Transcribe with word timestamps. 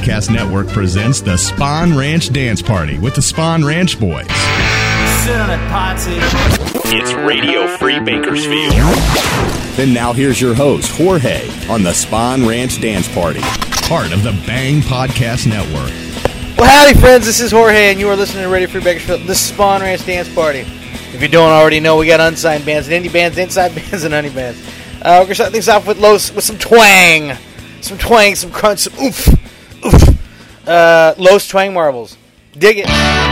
now, 0.00 0.20
the 0.20 0.20
Podcast 0.20 0.30
Network 0.30 0.68
presents 0.68 1.20
the 1.20 1.36
Spawn 1.36 1.96
Ranch 1.96 2.32
Dance 2.32 2.62
Party 2.62 2.98
with 2.98 3.14
the 3.14 3.22
Spawn 3.22 3.64
Ranch 3.64 3.98
Boys. 3.98 4.26
Sit 4.26 5.36
on 5.36 5.50
it, 5.50 5.60
Potsy. 5.68 6.18
It's 6.92 7.12
Radio 7.14 7.66
Free 7.76 8.00
Bakersfield. 8.00 8.72
Then 9.76 9.92
now 9.92 10.12
here's 10.12 10.40
your 10.40 10.54
host, 10.54 10.90
Jorge, 10.96 11.48
on 11.68 11.82
the 11.82 11.92
Spawn 11.92 12.46
Ranch 12.46 12.80
Dance 12.80 13.12
Party, 13.12 13.40
part 13.88 14.12
of 14.12 14.22
the 14.22 14.32
Bang 14.46 14.80
Podcast 14.80 15.46
Network. 15.46 15.92
Well, 16.58 16.68
howdy, 16.68 16.98
friends. 16.98 17.26
This 17.26 17.40
is 17.40 17.52
Jorge, 17.52 17.90
and 17.90 18.00
you 18.00 18.08
are 18.08 18.16
listening 18.16 18.42
to 18.44 18.48
Radio 18.48 18.68
Free 18.68 18.82
Bakersfield, 18.82 19.26
the 19.26 19.34
Spawn 19.34 19.80
Ranch 19.80 20.04
Dance 20.06 20.32
Party. 20.34 20.60
If 20.60 21.22
you 21.22 21.28
don't 21.28 21.50
already 21.50 21.80
know, 21.80 21.96
we 21.96 22.06
got 22.06 22.20
unsigned 22.20 22.64
bands, 22.64 22.88
and 22.88 23.04
indie 23.04 23.12
bands, 23.12 23.38
inside 23.38 23.74
bands, 23.74 24.04
and 24.04 24.14
honey 24.14 24.30
bands. 24.30 24.60
Uh, 25.02 25.18
we're 25.20 25.24
gonna 25.24 25.34
start 25.34 25.52
things 25.52 25.68
off 25.68 25.86
with 25.86 25.98
Los 25.98 26.32
with 26.32 26.44
some 26.44 26.58
twang, 26.58 27.36
some 27.80 27.98
twang, 27.98 28.34
some 28.34 28.50
crunch, 28.50 28.80
some 28.80 28.92
oof, 29.02 29.28
oof. 29.28 29.39
Uh, 30.66 31.14
Los 31.18 31.48
Twang 31.48 31.72
Marvels. 31.72 32.16
Dig 32.56 32.78
it. 32.78 33.29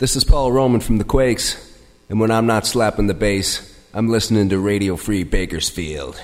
This 0.00 0.16
is 0.16 0.24
Paul 0.24 0.50
Roman 0.50 0.80
from 0.80 0.96
the 0.96 1.04
Quakes, 1.04 1.76
and 2.08 2.18
when 2.18 2.30
I'm 2.30 2.46
not 2.46 2.64
slapping 2.64 3.06
the 3.06 3.12
bass, 3.12 3.78
I'm 3.92 4.08
listening 4.08 4.48
to 4.48 4.58
Radio 4.58 4.96
Free 4.96 5.24
Bakersfield. 5.24 6.18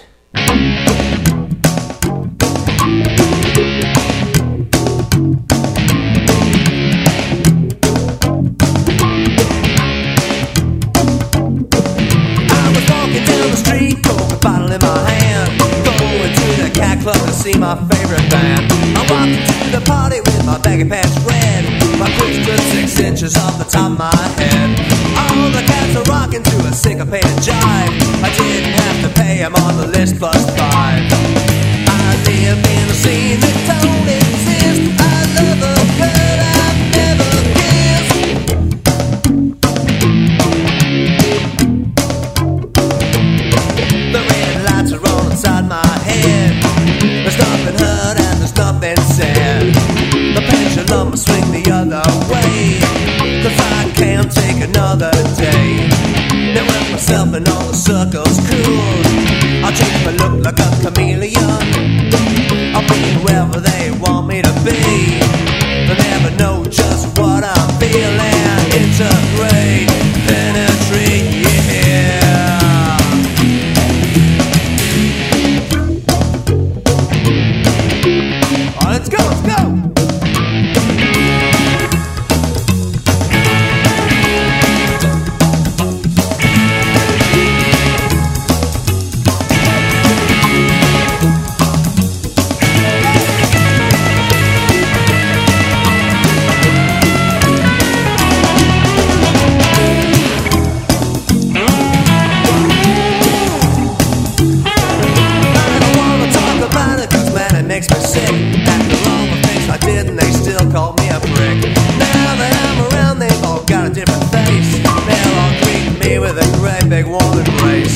Big 117.63 117.96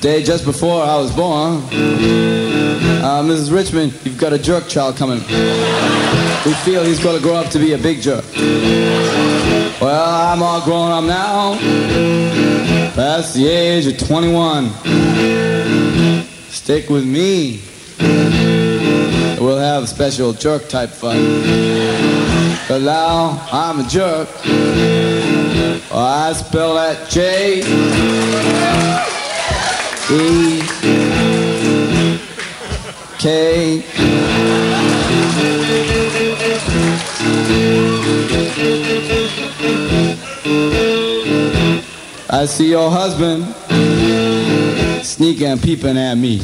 day 0.00 0.22
just 0.22 0.44
before 0.44 0.82
I 0.82 0.96
was 0.96 1.14
born, 1.14 1.56
uh, 3.02 3.22
Mrs. 3.22 3.52
Richmond, 3.52 3.92
you've 4.04 4.18
got 4.18 4.32
a 4.32 4.38
jerk 4.38 4.68
child 4.68 4.96
coming. 4.96 5.18
We 5.18 6.54
feel 6.64 6.84
he's 6.84 7.00
to 7.00 7.20
grow 7.20 7.34
up 7.34 7.50
to 7.50 7.58
be 7.58 7.72
a 7.72 7.78
big 7.78 8.00
jerk. 8.00 8.24
Well, 9.80 10.32
I'm 10.32 10.42
all 10.42 10.60
grown 10.64 10.90
up 10.92 11.04
now, 11.04 11.54
past 12.94 13.34
the 13.34 13.46
age 13.48 13.86
of 13.86 13.98
21. 13.98 14.70
Stick 16.48 16.88
with 16.88 17.04
me. 17.04 17.60
We'll 19.40 19.58
have 19.58 19.88
special 19.88 20.32
jerk 20.32 20.68
type 20.68 20.90
fun. 20.90 21.16
But 22.68 22.82
now 22.82 23.46
I'm 23.52 23.80
a 23.80 23.88
jerk. 23.88 24.28
Oh, 25.90 25.98
I 25.98 26.32
spell 26.32 26.74
that 26.74 27.08
J 27.08 27.60
E 30.10 30.62
K 33.18 33.84
I 42.30 42.44
see 42.46 42.70
your 42.70 42.90
husband 42.90 43.46
sneaking 45.04 45.46
and 45.46 45.60
peeping 45.60 45.96
at 45.96 46.14
me. 46.16 46.42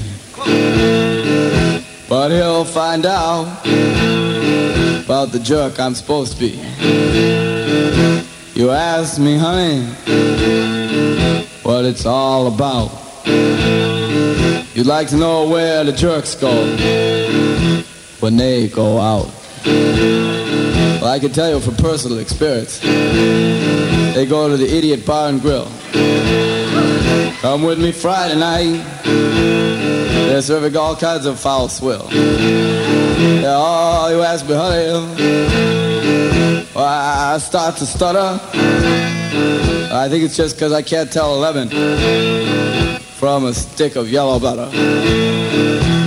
But 2.08 2.30
he'll 2.30 2.64
find 2.64 3.06
out 3.06 3.44
about 5.04 5.32
the 5.32 5.40
jerk 5.42 5.78
I'm 5.78 5.94
supposed 5.94 6.32
to 6.34 6.38
be. 6.40 8.23
You 8.54 8.70
ask 8.70 9.18
me, 9.18 9.36
honey, 9.36 9.84
what 11.64 11.84
it's 11.84 12.06
all 12.06 12.46
about. 12.46 12.88
You'd 14.76 14.86
like 14.86 15.08
to 15.08 15.16
know 15.16 15.48
where 15.48 15.82
the 15.82 15.90
jerks 15.90 16.36
go 16.36 16.52
when 18.20 18.36
they 18.36 18.68
go 18.68 18.98
out. 19.00 19.28
Well, 19.66 21.06
I 21.06 21.18
can 21.18 21.32
tell 21.32 21.50
you 21.50 21.58
from 21.58 21.74
personal 21.74 22.18
experience. 22.18 22.78
They 22.78 24.24
go 24.24 24.48
to 24.48 24.56
the 24.56 24.68
Idiot 24.72 25.04
Bar 25.04 25.30
and 25.30 25.40
Grill. 25.40 25.68
Come 27.40 27.64
with 27.64 27.80
me 27.80 27.90
Friday 27.90 28.38
night. 28.38 28.84
They're 29.02 30.42
serving 30.42 30.76
all 30.76 30.94
kinds 30.94 31.26
of 31.26 31.40
foul 31.40 31.68
swill. 31.68 32.06
Yeah, 32.12 33.56
oh, 33.56 34.10
you 34.14 34.22
ask 34.22 34.48
me, 34.48 34.54
honey. 34.54 35.93
I 36.76 37.38
start 37.38 37.76
to 37.76 37.86
stutter. 37.86 38.40
I 39.92 40.08
think 40.08 40.24
it's 40.24 40.36
just 40.36 40.56
because 40.56 40.72
I 40.72 40.82
can't 40.82 41.12
tell 41.12 41.34
11 41.36 41.68
from 43.00 43.44
a 43.44 43.54
stick 43.54 43.96
of 43.96 44.10
yellow 44.10 44.40
butter. 44.40 44.66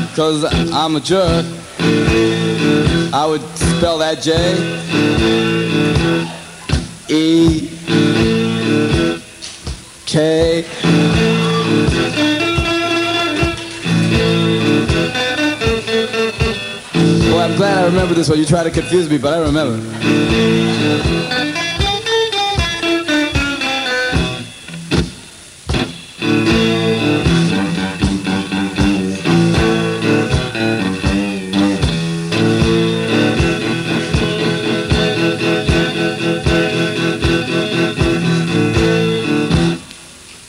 Because 0.10 0.44
I'm 0.74 0.96
a 0.96 1.00
jerk. 1.00 1.46
I 3.14 3.26
would 3.28 3.42
spell 3.58 3.98
that 4.00 4.22
J 4.22 4.34
E 7.10 7.70
K 10.06 10.66
I'm 17.48 17.56
glad 17.56 17.78
I 17.78 17.86
remember 17.86 18.14
this 18.14 18.28
one. 18.28 18.38
You 18.40 18.46
try 18.46 18.62
to 18.62 18.70
confuse 18.70 19.10
me, 19.10 19.18
but 19.18 19.34
I 19.34 19.40
remember. 19.40 19.78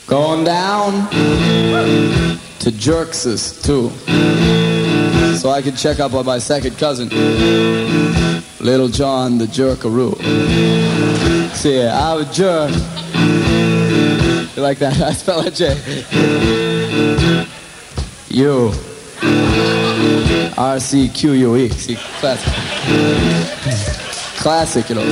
Going 0.08 0.42
down 0.42 1.08
to 2.58 2.72
Jerkses 2.72 3.62
too. 3.62 3.92
So 5.38 5.50
I 5.50 5.62
can 5.62 5.76
check 5.76 6.00
up 6.00 6.14
on 6.14 6.26
my 6.26 6.38
second 6.38 6.76
cousin, 6.78 7.08
Little 8.58 8.88
John 8.88 9.38
the 9.38 9.46
Jerkaroo. 9.46 10.16
See, 11.54 11.80
I'm 11.86 12.22
a 12.22 12.24
jerk. 12.32 12.72
You 14.56 14.62
like 14.62 14.78
that? 14.78 15.00
I 15.00 15.12
spell 15.12 15.46
it 15.46 15.54
J. 15.54 15.76
U. 18.30 18.72
R 20.58 20.80
C 20.80 21.08
Q 21.08 21.32
U 21.32 21.56
E. 21.56 21.68
See, 21.68 21.94
classic. 22.18 22.52
Classic, 24.38 24.88
you 24.88 24.96
know. 24.96 25.04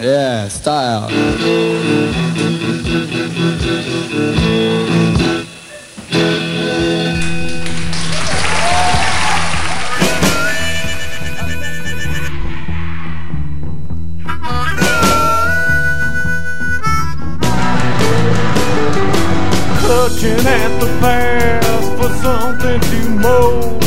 Yeah, 0.00 0.46
style. 0.46 1.10
Clutching 20.08 20.46
at 20.46 20.80
the 20.80 20.86
past 21.00 21.88
for 21.98 22.08
something 22.22 22.80
to 22.80 23.08
mold. 23.20 23.82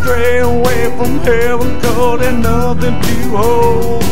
Stray 0.00 0.38
away 0.38 0.82
from 0.96 1.18
heaven, 1.20 1.80
cause 1.80 2.20
there's 2.20 2.38
nothing 2.38 3.00
to 3.00 3.36
hold. 3.36 4.04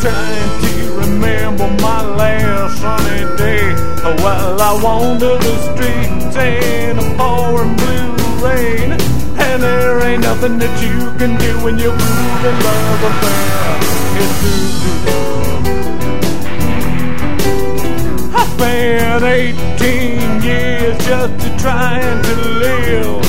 Trying 0.00 0.52
to 0.62 0.94
remember 1.00 1.66
my 1.82 2.06
last 2.14 2.80
sunny 2.80 3.36
day 3.36 3.74
oh, 4.04 4.14
while 4.22 4.60
I 4.60 4.80
wander 4.80 5.36
the 5.36 5.56
streets 5.66 6.36
in 6.36 6.98
a 6.98 7.16
pouring 7.16 7.74
blue 7.74 8.14
rain. 8.46 8.92
And 9.40 9.60
there 9.60 9.98
ain't 10.06 10.22
nothing 10.22 10.58
that 10.58 10.74
you 10.80 11.10
can 11.18 11.36
do 11.40 11.64
when 11.64 11.78
you're 11.78 11.98
moving 11.98 12.58
love 12.68 13.02
affair. 13.10 13.78
It's 14.22 14.58
I 18.40 18.44
spent 18.54 19.24
18 19.24 20.17
years 20.88 21.06
just 21.06 21.40
to 21.40 21.58
trying 21.58 22.22
to 22.22 22.34
live. 22.34 23.24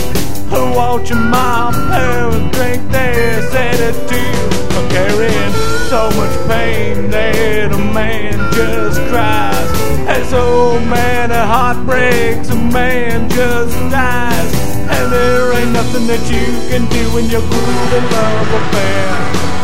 Watching 0.76 1.30
my 1.30 1.72
parents 1.90 2.58
drink 2.58 2.92
their 2.92 3.42
sedative, 3.52 4.52
carrying 4.90 5.54
so 5.90 6.10
much 6.16 6.48
pain 6.48 7.10
that 7.12 7.72
a 7.72 7.78
man 7.78 8.38
just 8.54 9.00
cries. 9.10 9.70
And 10.08 10.26
so 10.28 10.80
many 10.80 11.34
heartbreaks, 11.34 12.50
a 12.50 12.56
man 12.56 13.30
just 13.30 13.76
dies. 13.92 14.54
And 14.90 15.12
there 15.12 15.54
ain't 15.54 15.72
nothing 15.72 16.08
that 16.08 16.24
you 16.32 16.46
can 16.70 16.88
do 16.90 17.14
when 17.14 17.26
your 17.30 17.42
groovy 17.42 18.02
love 18.12 18.54
affair 18.60 19.10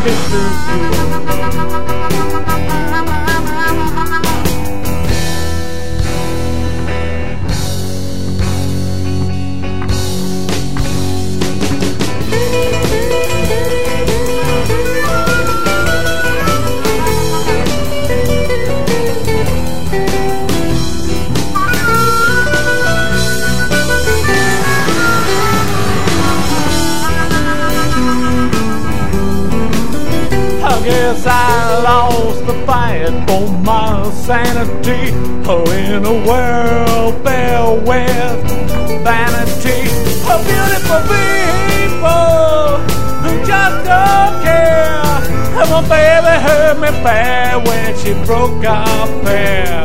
is 0.07 0.19
through. 0.29 1.44
My 34.27 34.43
sanity. 34.43 35.11
Oh, 35.47 35.63
in 35.71 36.05
a 36.05 36.25
world 36.25 37.13
filled 37.23 37.87
with 37.87 39.03
vanity. 39.03 39.81
A 40.25 40.37
beautiful 40.43 41.01
people 41.09 42.77
who 43.21 43.45
just 43.45 43.77
don't 43.85 44.43
care. 44.43 45.01
And 45.61 45.69
my 45.69 45.81
baby 45.81 46.35
hurt 46.45 46.79
me 46.79 46.89
bad 47.03 47.67
when 47.67 47.95
she 47.97 48.13
broke 48.25 48.65
our 48.65 49.07
pair. 49.23 49.83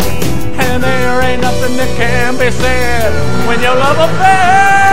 And 0.59 0.82
there 0.82 1.23
ain't 1.23 1.42
nothing 1.42 1.76
that 1.76 1.97
can 1.97 2.35
be 2.38 2.50
said 2.50 3.47
when 3.47 3.61
your 3.61 3.75
love 3.75 3.99
affair 3.99 4.89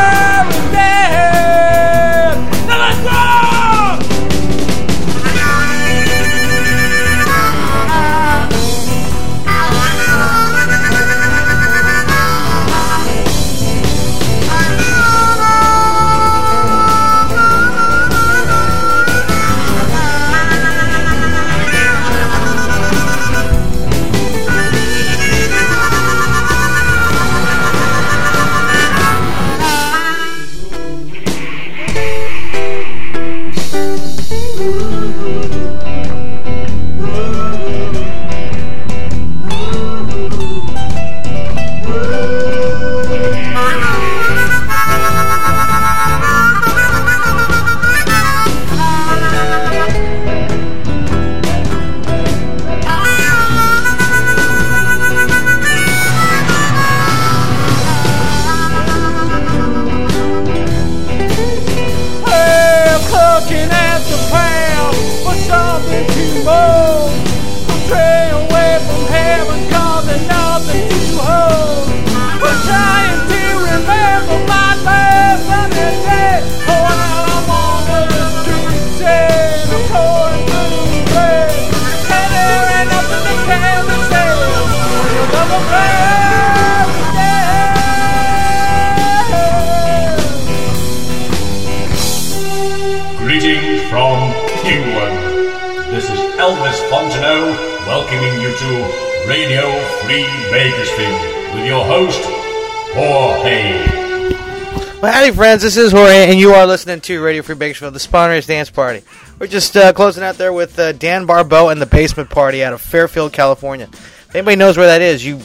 This 105.59 105.75
is 105.75 105.91
Jorge, 105.91 106.29
and 106.29 106.39
you 106.39 106.51
are 106.53 106.67
listening 106.67 107.01
to 107.01 107.23
Radio 107.23 107.41
Free 107.41 107.55
Bakersfield, 107.55 107.95
the 107.95 107.99
Spawn 107.99 108.29
Ranch 108.29 108.45
Dance 108.45 108.69
Party. 108.69 109.01
We're 109.39 109.47
just 109.47 109.75
uh, 109.75 109.91
closing 109.91 110.23
out 110.23 110.37
there 110.37 110.53
with 110.53 110.77
uh, 110.77 110.91
Dan 110.91 111.25
Barbeau 111.25 111.69
and 111.69 111.81
the 111.81 111.87
Basement 111.87 112.29
Party 112.29 112.63
out 112.63 112.73
of 112.73 112.79
Fairfield, 112.79 113.33
California. 113.33 113.89
If 113.91 114.35
anybody 114.35 114.55
knows 114.55 114.77
where 114.77 114.85
that 114.85 115.01
is, 115.01 115.25
you 115.25 115.41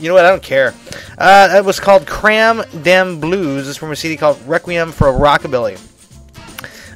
you 0.00 0.08
know 0.08 0.14
what? 0.14 0.24
I 0.24 0.30
don't 0.30 0.42
care. 0.42 0.74
Uh, 1.16 1.48
that 1.48 1.64
was 1.64 1.78
called 1.78 2.04
Cram 2.04 2.64
Dem 2.82 3.20
Blues. 3.20 3.68
It's 3.68 3.78
from 3.78 3.92
a 3.92 3.96
CD 3.96 4.16
called 4.16 4.44
Requiem 4.44 4.90
for 4.90 5.08
a 5.08 5.12
Rockabilly. 5.12 5.80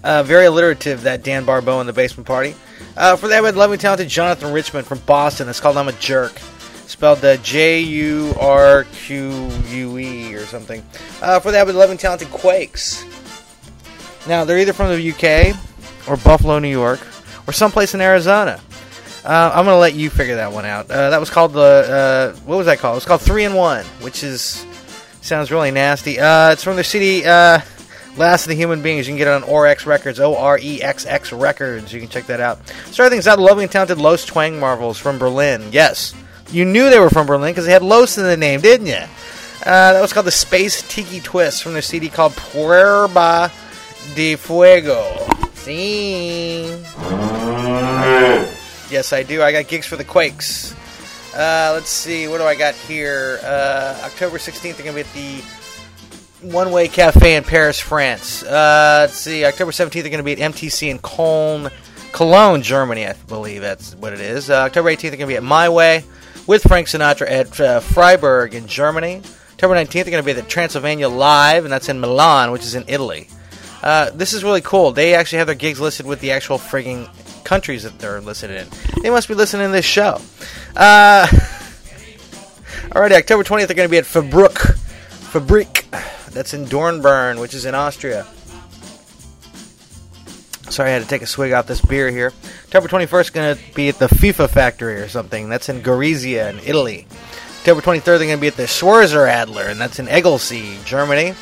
Uh, 0.02 0.24
very 0.24 0.46
alliterative, 0.46 1.04
that 1.04 1.22
Dan 1.22 1.44
Barbeau 1.44 1.78
and 1.78 1.88
the 1.88 1.92
Basement 1.92 2.26
Party. 2.26 2.56
Uh, 2.96 3.14
for 3.14 3.28
that, 3.28 3.40
we 3.40 3.46
had 3.46 3.54
lovely, 3.54 3.78
talented 3.78 4.08
Jonathan 4.08 4.52
Richmond 4.52 4.88
from 4.88 4.98
Boston. 5.06 5.48
It's 5.48 5.60
called 5.60 5.76
I'm 5.76 5.86
a 5.86 5.92
Jerk. 5.92 6.32
Spelled 6.92 7.24
uh, 7.24 7.38
J 7.38 7.80
U 7.80 8.34
R 8.38 8.84
Q 8.92 9.48
U 9.68 9.98
E 9.98 10.34
or 10.34 10.44
something. 10.44 10.84
Uh, 11.22 11.40
for 11.40 11.50
that, 11.50 11.66
had 11.66 11.74
lovely, 11.74 11.96
talented 11.96 12.28
Quakes. 12.30 13.02
Now, 14.28 14.44
they're 14.44 14.58
either 14.58 14.74
from 14.74 14.88
the 14.90 15.10
UK 15.10 15.56
or 16.06 16.18
Buffalo, 16.18 16.58
New 16.58 16.68
York, 16.68 17.00
or 17.46 17.54
someplace 17.54 17.94
in 17.94 18.02
Arizona. 18.02 18.60
Uh, 19.24 19.50
I'm 19.54 19.64
going 19.64 19.74
to 19.74 19.78
let 19.78 19.94
you 19.94 20.10
figure 20.10 20.36
that 20.36 20.52
one 20.52 20.66
out. 20.66 20.90
Uh, 20.90 21.08
that 21.08 21.18
was 21.18 21.30
called 21.30 21.54
the. 21.54 22.34
Uh, 22.36 22.40
what 22.44 22.56
was 22.58 22.66
that 22.66 22.78
called? 22.78 22.92
It 22.92 22.96
was 22.96 23.04
called 23.06 23.22
3 23.22 23.46
in 23.46 23.54
1, 23.54 23.84
which 24.02 24.22
is. 24.22 24.66
Sounds 25.22 25.50
really 25.50 25.70
nasty. 25.70 26.20
Uh, 26.20 26.50
it's 26.50 26.62
from 26.62 26.76
the 26.76 26.84
city, 26.84 27.24
Uh, 27.24 27.60
Last 28.18 28.42
of 28.44 28.48
the 28.50 28.54
Human 28.54 28.82
Beings. 28.82 29.08
You 29.08 29.12
can 29.12 29.18
get 29.18 29.28
it 29.28 29.30
on 29.42 29.42
Orex 29.44 29.86
Records, 29.86 30.20
O 30.20 30.36
R 30.36 30.58
E 30.58 30.82
X 30.82 31.06
X 31.06 31.32
Records. 31.32 31.90
You 31.90 32.00
can 32.00 32.10
check 32.10 32.26
that 32.26 32.40
out. 32.40 32.60
Starting 32.90 33.12
things 33.16 33.26
out, 33.26 33.36
the 33.36 33.42
lovely 33.42 33.64
and 33.64 33.72
talented 33.72 33.96
Los 33.96 34.26
Twang 34.26 34.60
Marvels 34.60 34.98
from 34.98 35.18
Berlin. 35.18 35.70
Yes, 35.72 36.14
you 36.52 36.64
knew 36.64 36.90
they 36.90 36.98
were 36.98 37.10
from 37.10 37.26
Berlin 37.26 37.52
because 37.52 37.66
they 37.66 37.72
had 37.72 37.82
Los 37.82 38.18
in 38.18 38.24
the 38.24 38.36
name, 38.36 38.60
didn't 38.60 38.86
you? 38.86 39.02
Uh, 39.64 39.92
that 39.92 40.00
was 40.00 40.12
called 40.12 40.26
the 40.26 40.30
Space 40.30 40.82
Tiki 40.88 41.20
Twist 41.20 41.62
from 41.62 41.72
their 41.72 41.82
CD 41.82 42.08
called 42.08 42.32
Prueba 42.32 43.50
de 44.14 44.36
Fuego. 44.36 45.26
See? 45.54 46.64
Yes, 48.90 49.12
I 49.12 49.22
do. 49.22 49.42
I 49.42 49.52
got 49.52 49.68
gigs 49.68 49.86
for 49.86 49.96
the 49.96 50.04
Quakes. 50.04 50.74
Uh, 51.34 51.70
let's 51.74 51.88
see. 51.88 52.28
What 52.28 52.38
do 52.38 52.44
I 52.44 52.54
got 52.54 52.74
here? 52.74 53.38
Uh, 53.42 54.00
October 54.04 54.38
16th, 54.38 54.76
they're 54.76 54.84
going 54.84 54.96
to 54.96 55.14
be 55.14 55.40
at 55.40 55.42
the 56.42 56.48
One 56.52 56.72
Way 56.72 56.88
Cafe 56.88 57.36
in 57.36 57.44
Paris, 57.44 57.78
France. 57.78 58.42
Uh, 58.42 59.06
let's 59.06 59.16
see. 59.16 59.44
October 59.44 59.70
17th, 59.70 59.92
they're 59.92 60.02
going 60.10 60.18
to 60.18 60.22
be 60.24 60.42
at 60.42 60.52
MTC 60.52 60.90
in 60.90 60.98
Cologne, 60.98 61.70
Cologne, 62.10 62.62
Germany, 62.62 63.06
I 63.06 63.14
believe 63.28 63.62
that's 63.62 63.94
what 63.94 64.12
it 64.12 64.20
is. 64.20 64.50
Uh, 64.50 64.64
October 64.64 64.90
18th, 64.90 65.00
they're 65.00 65.10
going 65.12 65.20
to 65.20 65.26
be 65.26 65.36
at 65.36 65.42
My 65.42 65.68
Way 65.68 66.04
with 66.46 66.62
Frank 66.62 66.88
Sinatra 66.88 67.30
at 67.30 67.60
uh, 67.60 67.80
Freiburg 67.80 68.54
in 68.54 68.66
Germany. 68.66 69.22
October 69.52 69.74
19th, 69.74 69.92
they're 69.92 70.04
going 70.04 70.22
to 70.22 70.22
be 70.22 70.32
at 70.32 70.36
the 70.36 70.42
Transylvania 70.42 71.08
Live, 71.08 71.64
and 71.64 71.72
that's 71.72 71.88
in 71.88 72.00
Milan, 72.00 72.50
which 72.50 72.62
is 72.62 72.74
in 72.74 72.84
Italy. 72.88 73.28
Uh, 73.82 74.10
this 74.10 74.32
is 74.32 74.44
really 74.44 74.60
cool. 74.60 74.92
They 74.92 75.14
actually 75.14 75.38
have 75.38 75.46
their 75.46 75.56
gigs 75.56 75.80
listed 75.80 76.06
with 76.06 76.20
the 76.20 76.32
actual 76.32 76.58
frigging 76.58 77.08
countries 77.44 77.82
that 77.82 77.98
they're 77.98 78.20
listed 78.20 78.50
in. 78.50 78.66
They 79.02 79.10
must 79.10 79.28
be 79.28 79.34
listening 79.34 79.68
to 79.68 79.72
this 79.72 79.84
show. 79.84 80.20
Uh, 80.76 81.26
alrighty, 82.90 83.12
October 83.12 83.44
20th, 83.44 83.66
they're 83.66 83.76
going 83.76 83.88
to 83.88 83.90
be 83.90 83.98
at 83.98 84.04
Fabrik. 84.04 84.76
Fabrik. 85.32 85.90
That's 86.32 86.54
in 86.54 86.64
Dornbirn, 86.64 87.40
which 87.40 87.54
is 87.54 87.66
in 87.66 87.74
Austria. 87.74 88.26
Sorry, 90.72 90.88
I 90.88 90.94
had 90.94 91.02
to 91.02 91.08
take 91.08 91.20
a 91.20 91.26
swig 91.26 91.52
out 91.52 91.66
this 91.66 91.82
beer 91.82 92.10
here. 92.10 92.32
October 92.64 92.88
21st, 92.88 93.32
going 93.34 93.56
to 93.56 93.74
be 93.74 93.90
at 93.90 93.98
the 93.98 94.06
FIFA 94.06 94.48
factory 94.48 94.94
or 94.94 95.08
something. 95.08 95.50
That's 95.50 95.68
in 95.68 95.82
Gorizia 95.82 96.48
in 96.48 96.60
Italy. 96.60 97.06
October 97.58 97.82
23rd, 97.82 98.04
they're 98.04 98.18
going 98.18 98.38
to 98.38 98.40
be 98.40 98.46
at 98.46 98.56
the 98.56 98.62
Schwarzer 98.62 99.28
Adler, 99.28 99.64
and 99.64 99.78
that's 99.78 99.98
in 99.98 100.06
Egelsee, 100.06 100.82
Germany. 100.86 101.34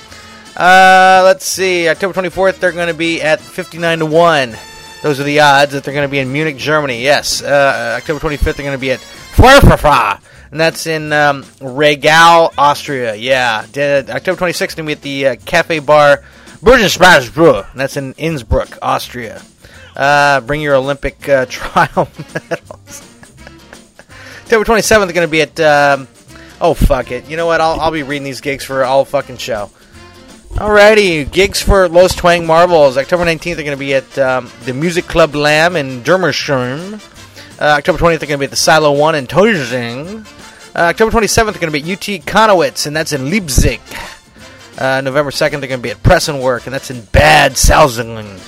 Uh, 0.56 1.22
let's 1.24 1.44
see. 1.44 1.88
October 1.88 2.12
24th, 2.20 2.58
they're 2.58 2.72
going 2.72 2.88
to 2.88 2.94
be 2.94 3.22
at 3.22 3.38
59 3.40 4.00
to 4.00 4.06
1 4.06 4.56
Those 5.04 5.20
are 5.20 5.24
the 5.24 5.38
odds 5.38 5.72
that 5.72 5.84
they're 5.84 5.94
going 5.94 6.08
to 6.08 6.10
be 6.10 6.18
in 6.18 6.32
Munich, 6.32 6.56
Germany. 6.56 7.00
Yes, 7.00 7.40
uh, 7.40 7.98
October 7.98 8.18
25th, 8.18 8.56
they're 8.56 8.66
going 8.66 8.76
to 8.76 8.78
be 8.78 8.90
at 8.90 8.98
Feuerfrau, 8.98 10.18
and 10.50 10.58
that's 10.58 10.88
in 10.88 11.12
um, 11.12 11.46
Regal, 11.60 12.52
Austria. 12.58 13.14
Yeah, 13.14 13.64
De- 13.70 14.10
October 14.10 14.44
26th, 14.44 14.74
they're 14.74 14.84
going 14.84 14.88
to 14.88 14.88
be 14.88 14.92
at 14.92 15.02
the 15.02 15.26
uh, 15.26 15.36
Cafe 15.46 15.78
Bar 15.78 16.24
Burgenstraßbruch, 16.62 17.72
and 17.72 17.80
that's 17.80 17.96
in 17.96 18.12
Innsbruck, 18.14 18.78
Austria. 18.82 19.42
Uh, 19.96 20.40
bring 20.40 20.60
your 20.60 20.74
Olympic 20.74 21.28
uh, 21.28 21.46
trial 21.48 22.08
medals. 22.34 23.02
October 24.42 24.64
27th, 24.64 25.06
they're 25.06 25.12
going 25.12 25.26
to 25.26 25.28
be 25.28 25.42
at. 25.42 25.60
Um, 25.60 26.08
oh, 26.60 26.74
fuck 26.74 27.10
it. 27.10 27.28
You 27.28 27.36
know 27.36 27.46
what? 27.46 27.60
I'll, 27.60 27.80
I'll 27.80 27.90
be 27.90 28.02
reading 28.02 28.24
these 28.24 28.40
gigs 28.40 28.64
for 28.64 28.84
all 28.84 29.04
fucking 29.04 29.38
show. 29.38 29.70
Alrighty, 30.54 31.30
gigs 31.30 31.62
for 31.62 31.88
Los 31.88 32.14
Twang 32.14 32.46
Marvels. 32.46 32.98
October 32.98 33.24
19th, 33.24 33.54
they're 33.54 33.64
going 33.64 33.76
to 33.76 33.76
be 33.76 33.94
at 33.94 34.18
um, 34.18 34.50
the 34.64 34.74
Music 34.74 35.06
Club 35.06 35.34
Lamb 35.34 35.76
in 35.76 36.02
Dermersheim. 36.02 36.94
Uh, 37.60 37.76
October 37.78 37.98
20th, 37.98 38.18
they're 38.18 38.28
going 38.28 38.30
to 38.30 38.38
be 38.38 38.44
at 38.44 38.50
the 38.50 38.56
Silo 38.56 38.92
1 38.92 39.14
in 39.14 39.26
Tozing. 39.26 40.26
Uh, 40.74 40.90
October 40.90 41.12
27th, 41.12 41.52
they're 41.52 41.60
going 41.60 41.72
to 41.72 41.80
be 41.82 41.92
at 41.92 41.92
UT 41.92 42.26
Connewitz, 42.26 42.86
and 42.86 42.94
that's 42.94 43.12
in 43.12 43.30
Leipzig. 43.30 43.80
Uh, 44.80 45.02
November 45.02 45.30
2nd, 45.30 45.60
they're 45.60 45.68
going 45.68 45.72
to 45.72 45.78
be 45.78 45.90
at 45.90 46.02
Press 46.02 46.28
and 46.28 46.40
Work, 46.40 46.66
and 46.66 46.74
that's 46.74 46.90
in 46.90 47.02
Bad 47.02 47.52
Salzungen. 47.52 48.40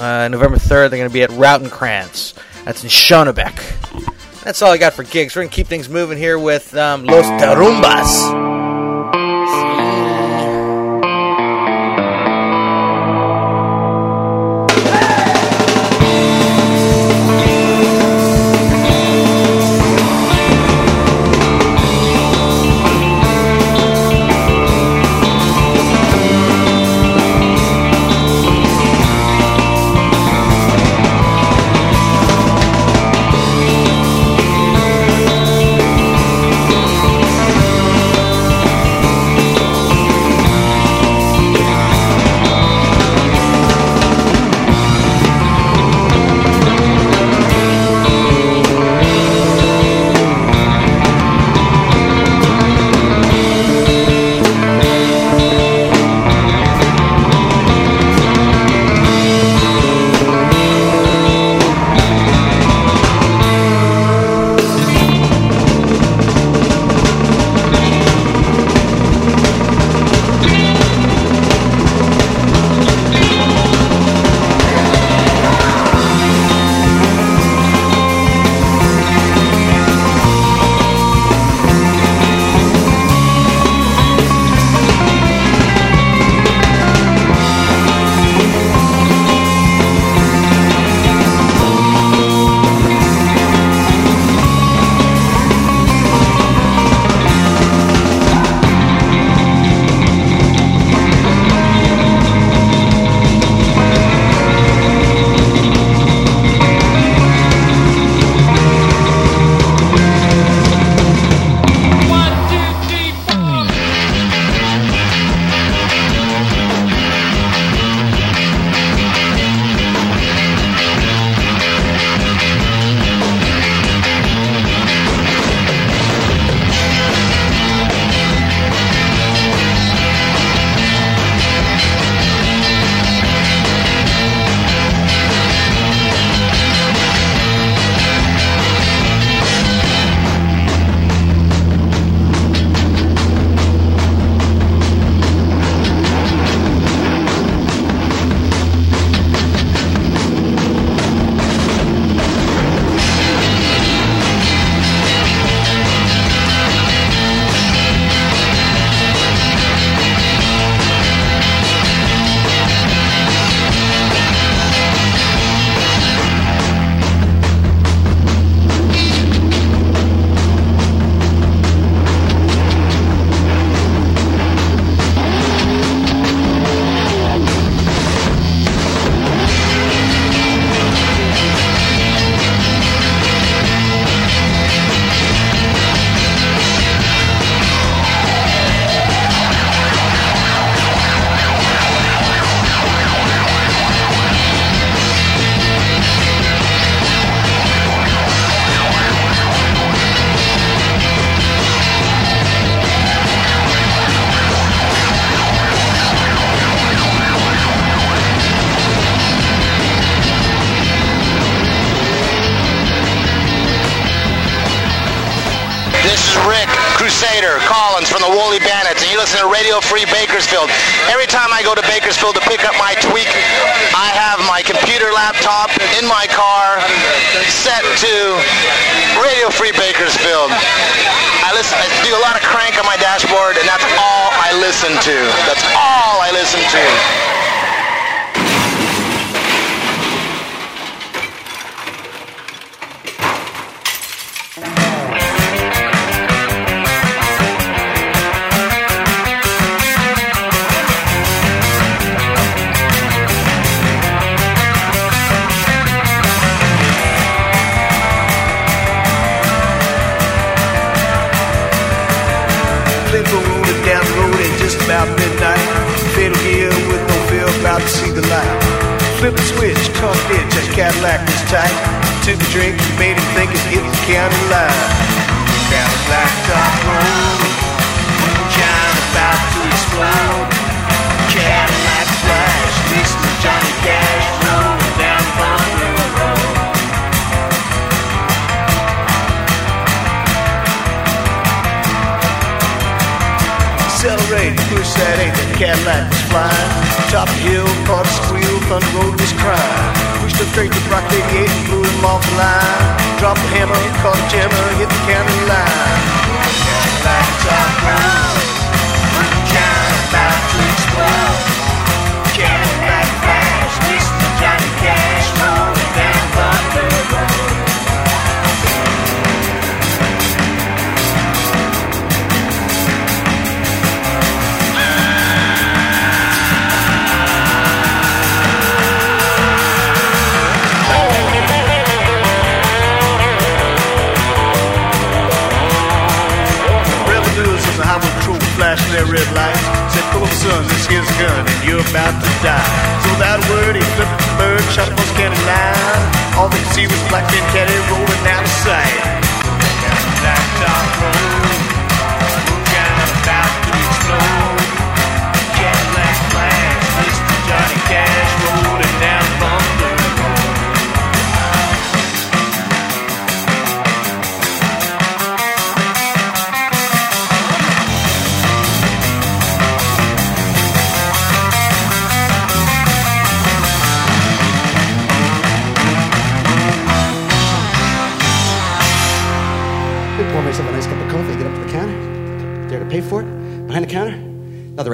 Uh, 0.00 0.28
November 0.28 0.56
3rd, 0.56 0.90
they're 0.90 0.90
going 0.90 1.08
to 1.08 1.12
be 1.12 1.22
at 1.22 1.30
Rautenkrantz. 1.30 2.34
That's 2.64 2.84
in 2.84 2.88
Schonebeck. 2.88 4.42
That's 4.42 4.62
all 4.62 4.70
I 4.70 4.78
got 4.78 4.92
for 4.94 5.02
gigs. 5.02 5.34
We're 5.34 5.42
going 5.42 5.50
to 5.50 5.56
keep 5.56 5.66
things 5.66 5.88
moving 5.88 6.18
here 6.18 6.38
with 6.38 6.74
um, 6.76 7.04
Los 7.04 7.26
Tarumbas. 7.42 8.51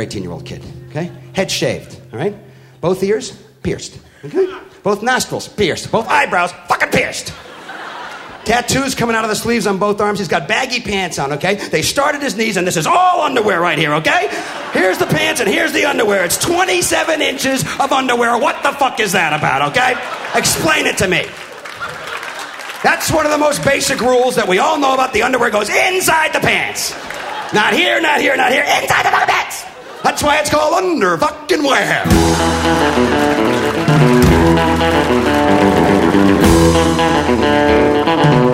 13 0.08 0.22
year 0.22 0.32
old 0.32 0.46
kid, 0.46 0.64
okay? 0.88 1.12
Head 1.34 1.50
shaved, 1.50 2.00
all 2.14 2.18
right? 2.18 2.34
Both 2.80 3.02
ears 3.02 3.36
pierced, 3.62 3.98
okay? 4.24 4.58
Both 4.82 5.02
nostrils 5.02 5.48
pierced. 5.48 5.92
Both 5.92 6.08
eyebrows 6.08 6.50
fucking 6.66 6.88
pierced. 6.88 7.34
Tattoos 8.46 8.94
coming 8.94 9.14
out 9.14 9.24
of 9.24 9.28
the 9.28 9.36
sleeves 9.36 9.66
on 9.66 9.76
both 9.76 10.00
arms. 10.00 10.18
He's 10.18 10.28
got 10.28 10.48
baggy 10.48 10.80
pants 10.80 11.18
on, 11.18 11.34
okay? 11.34 11.56
They 11.56 11.82
start 11.82 12.14
at 12.14 12.22
his 12.22 12.38
knees, 12.38 12.56
and 12.56 12.66
this 12.66 12.78
is 12.78 12.86
all 12.86 13.20
underwear 13.20 13.60
right 13.60 13.76
here, 13.76 13.92
okay? 13.96 14.28
Here's 14.72 14.96
the 14.96 15.04
pants, 15.04 15.42
and 15.42 15.50
here's 15.50 15.74
the 15.74 15.84
underwear. 15.84 16.24
It's 16.24 16.38
27 16.38 17.20
inches 17.20 17.60
of 17.78 17.92
underwear. 17.92 18.38
What 18.38 18.62
the 18.62 18.72
fuck 18.72 19.00
is 19.00 19.12
that 19.12 19.34
about, 19.34 19.72
okay? 19.72 19.92
Explain 20.34 20.86
it 20.86 20.96
to 20.98 21.08
me. 21.08 21.26
That's 22.82 23.12
one 23.12 23.26
of 23.26 23.32
the 23.32 23.36
most 23.36 23.62
basic 23.62 24.00
rules 24.00 24.36
that 24.36 24.48
we 24.48 24.58
all 24.58 24.78
know 24.78 24.94
about. 24.94 25.12
The 25.12 25.24
underwear 25.24 25.50
goes 25.50 25.68
inside 25.68 26.32
the 26.32 26.40
pants. 26.40 26.94
Not 27.52 27.74
here, 27.74 28.00
not 28.00 28.22
here, 28.22 28.34
not 28.38 28.52
here, 28.52 28.62
inside 28.62 29.04
the 29.04 29.10
fucking 29.10 29.28
pants. 29.28 29.77
That's 30.08 30.22
why 30.22 30.38
it's 30.38 30.48
called 30.48 30.72
under 30.72 31.18
fucking 31.18 31.62
wear. 31.62 32.02
Thank 38.08 38.47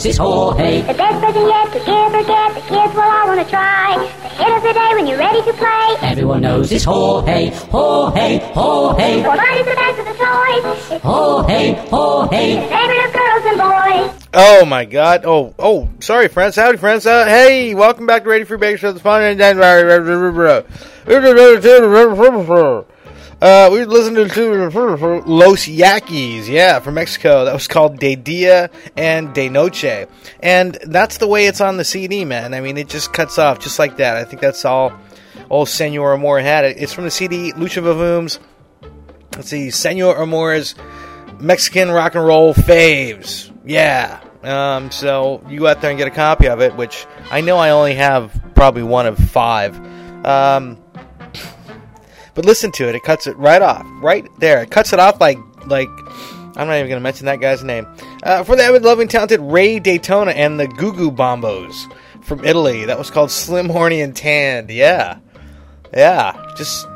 Everyone 0.00 0.06
Knows 0.06 0.06
his 0.06 0.16
Jorge. 0.16 0.80
The 0.80 0.94
best 0.94 1.20
present 1.20 1.46
yet 1.46 1.72
to 1.72 1.78
give 1.78 2.14
or 2.14 2.24
get. 2.24 2.54
The 2.54 2.60
kids 2.62 2.94
will 2.94 3.02
all 3.02 3.28
want 3.28 3.44
to 3.44 3.50
try. 3.50 4.08
The 4.22 4.28
hit 4.28 4.56
of 4.56 4.62
the 4.62 4.72
day 4.72 4.90
when 4.94 5.06
you're 5.06 5.18
ready 5.18 5.42
to 5.42 5.52
play. 5.52 5.96
Everyone 6.00 6.40
knows 6.40 6.70
his 6.70 6.84
Jorge, 6.84 7.50
Jorge, 7.50 8.38
Jorge, 8.54 9.22
For 9.22 9.36
mine 9.36 9.58
is 9.58 9.66
the 9.66 9.74
best 9.74 9.98
of 9.98 10.06
the 10.06 10.14
toys. 10.14 10.90
It's 10.92 11.04
Jorge, 11.04 11.74
Jorge. 11.90 12.54
the 12.54 12.68
favorite 12.68 13.04
of 13.04 13.12
girls 13.12 13.44
and 13.44 13.58
boys. 13.58 14.28
Oh 14.32 14.64
my 14.64 14.86
God! 14.86 15.26
Oh, 15.26 15.54
oh, 15.58 15.90
sorry, 16.00 16.28
friends. 16.28 16.56
Howdy, 16.56 16.78
friends. 16.78 17.04
Uh, 17.04 17.26
hey, 17.26 17.74
welcome 17.74 18.06
back 18.06 18.22
to 18.22 18.30
Radio 18.30 18.46
Free 18.46 18.56
Bake 18.56 18.78
Show. 18.78 18.92
The 18.92 19.00
Spawn 19.00 19.22
and 19.22 19.38
Dan. 19.38 19.58
Uh, 23.40 23.70
we 23.72 23.84
listened 23.86 24.16
to 24.16 25.22
Los 25.26 25.66
Yaquis, 25.66 26.46
yeah, 26.46 26.78
from 26.80 26.94
Mexico. 26.94 27.46
That 27.46 27.54
was 27.54 27.68
called 27.68 27.98
De 27.98 28.14
Dia 28.14 28.68
and 28.98 29.32
De 29.32 29.48
Noche, 29.48 30.06
and 30.42 30.74
that's 30.82 31.16
the 31.16 31.26
way 31.26 31.46
it's 31.46 31.62
on 31.62 31.78
the 31.78 31.84
CD, 31.84 32.26
man. 32.26 32.52
I 32.52 32.60
mean, 32.60 32.76
it 32.76 32.88
just 32.88 33.14
cuts 33.14 33.38
off 33.38 33.58
just 33.58 33.78
like 33.78 33.96
that. 33.96 34.16
I 34.16 34.24
think 34.24 34.42
that's 34.42 34.64
all. 34.66 34.92
Old 35.48 35.68
Senor 35.68 36.14
Amor 36.14 36.40
had 36.40 36.64
it. 36.66 36.76
It's 36.78 36.92
from 36.92 37.04
the 37.04 37.10
CD 37.10 37.52
Lucha 37.52 37.82
Vavoom's. 37.82 38.38
Let's 39.34 39.48
see, 39.48 39.70
Senor 39.70 40.20
Amor's 40.20 40.74
Mexican 41.40 41.90
rock 41.90 42.14
and 42.14 42.24
roll 42.24 42.52
faves. 42.52 43.50
Yeah. 43.64 44.20
Um, 44.42 44.90
so 44.90 45.42
you 45.48 45.60
go 45.60 45.66
out 45.66 45.80
there 45.80 45.90
and 45.90 45.98
get 45.98 46.08
a 46.08 46.12
copy 46.12 46.46
of 46.46 46.60
it, 46.60 46.76
which 46.76 47.06
I 47.30 47.40
know 47.40 47.56
I 47.56 47.70
only 47.70 47.94
have 47.94 48.38
probably 48.54 48.82
one 48.82 49.06
of 49.06 49.18
five. 49.18 49.76
Um, 50.26 50.78
but 52.40 52.46
listen 52.46 52.72
to 52.72 52.88
it; 52.88 52.94
it 52.94 53.02
cuts 53.02 53.26
it 53.26 53.36
right 53.36 53.60
off, 53.60 53.86
right 54.00 54.26
there. 54.38 54.62
It 54.62 54.70
cuts 54.70 54.94
it 54.94 54.98
off 54.98 55.20
like 55.20 55.38
like 55.66 55.90
I'm 56.56 56.66
not 56.66 56.76
even 56.76 56.88
going 56.88 57.00
to 57.00 57.00
mention 57.00 57.26
that 57.26 57.38
guy's 57.40 57.62
name. 57.62 57.86
Uh, 58.22 58.44
for 58.44 58.56
the 58.56 58.62
avid, 58.62 58.82
loving, 58.82 59.08
talented 59.08 59.40
Ray 59.40 59.78
Daytona 59.78 60.30
and 60.30 60.58
the 60.58 60.66
Goo 60.66 60.94
Goo 60.94 61.10
Bombos 61.10 61.92
from 62.22 62.42
Italy. 62.42 62.86
That 62.86 62.98
was 62.98 63.10
called 63.10 63.30
Slim, 63.30 63.68
Horny, 63.68 64.00
and 64.00 64.16
Tanned. 64.16 64.70
Yeah, 64.70 65.18
yeah, 65.92 66.54
just 66.56 66.86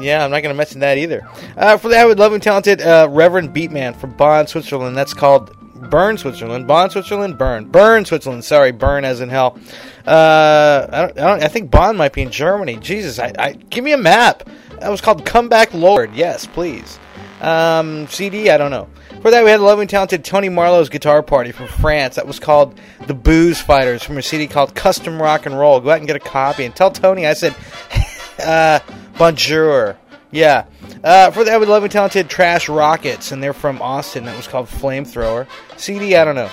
yeah, 0.00 0.24
I'm 0.24 0.30
not 0.30 0.42
going 0.42 0.54
to 0.54 0.56
mention 0.56 0.80
that 0.80 0.96
either. 0.96 1.28
Uh, 1.54 1.76
for 1.76 1.88
the 1.88 1.96
avid, 1.96 2.18
loving, 2.18 2.40
talented 2.40 2.80
uh, 2.80 3.06
Reverend 3.10 3.54
Beatman 3.54 3.96
from 3.96 4.16
Bonn, 4.16 4.46
Switzerland. 4.46 4.96
That's 4.96 5.12
called 5.12 5.54
Bern, 5.90 6.16
Switzerland. 6.16 6.66
Bonn, 6.66 6.88
Switzerland. 6.88 7.36
Bern. 7.36 7.66
Bern, 7.66 8.06
Switzerland. 8.06 8.42
Sorry, 8.42 8.72
Bern 8.72 9.04
as 9.04 9.20
in 9.20 9.28
hell. 9.28 9.58
Uh, 10.06 10.86
I, 10.90 11.00
don't, 11.02 11.18
I, 11.18 11.26
don't, 11.26 11.42
I 11.42 11.48
think 11.48 11.70
Bonn 11.70 11.98
might 11.98 12.14
be 12.14 12.22
in 12.22 12.30
Germany. 12.30 12.76
Jesus, 12.76 13.18
I, 13.18 13.32
I 13.38 13.52
give 13.52 13.84
me 13.84 13.92
a 13.92 13.98
map. 13.98 14.48
That 14.80 14.90
was 14.90 15.00
called 15.00 15.24
Comeback 15.24 15.72
Lord. 15.72 16.14
Yes, 16.14 16.46
please. 16.46 16.98
Um, 17.40 18.06
CD, 18.08 18.50
I 18.50 18.56
don't 18.56 18.70
know. 18.70 18.88
For 19.20 19.30
that, 19.30 19.44
we 19.44 19.50
had 19.50 19.60
the 19.60 19.64
loving, 19.64 19.88
talented 19.88 20.24
Tony 20.24 20.48
Marlow's 20.48 20.88
guitar 20.88 21.22
party 21.22 21.52
from 21.52 21.66
France. 21.66 22.16
That 22.16 22.26
was 22.26 22.38
called 22.38 22.78
The 23.06 23.14
Booze 23.14 23.60
Fighters 23.60 24.02
from 24.02 24.18
a 24.18 24.22
CD 24.22 24.46
called 24.46 24.74
Custom 24.74 25.20
Rock 25.20 25.46
and 25.46 25.58
Roll. 25.58 25.80
Go 25.80 25.90
out 25.90 25.98
and 25.98 26.06
get 26.06 26.16
a 26.16 26.20
copy 26.20 26.64
and 26.64 26.74
tell 26.74 26.90
Tony 26.90 27.26
I 27.26 27.34
said, 27.34 27.54
uh, 28.44 28.80
bonjour. 29.18 29.96
Yeah. 30.30 30.66
Uh, 31.02 31.30
for 31.30 31.44
that, 31.44 31.60
we 31.60 31.66
love 31.66 31.84
and 31.84 31.92
talented 31.92 32.28
Trash 32.28 32.68
Rockets, 32.68 33.30
and 33.30 33.42
they're 33.42 33.52
from 33.52 33.80
Austin. 33.80 34.24
That 34.24 34.36
was 34.36 34.48
called 34.48 34.66
Flamethrower. 34.66 35.46
CD, 35.76 36.16
I 36.16 36.24
don't 36.24 36.34
know. 36.34 36.50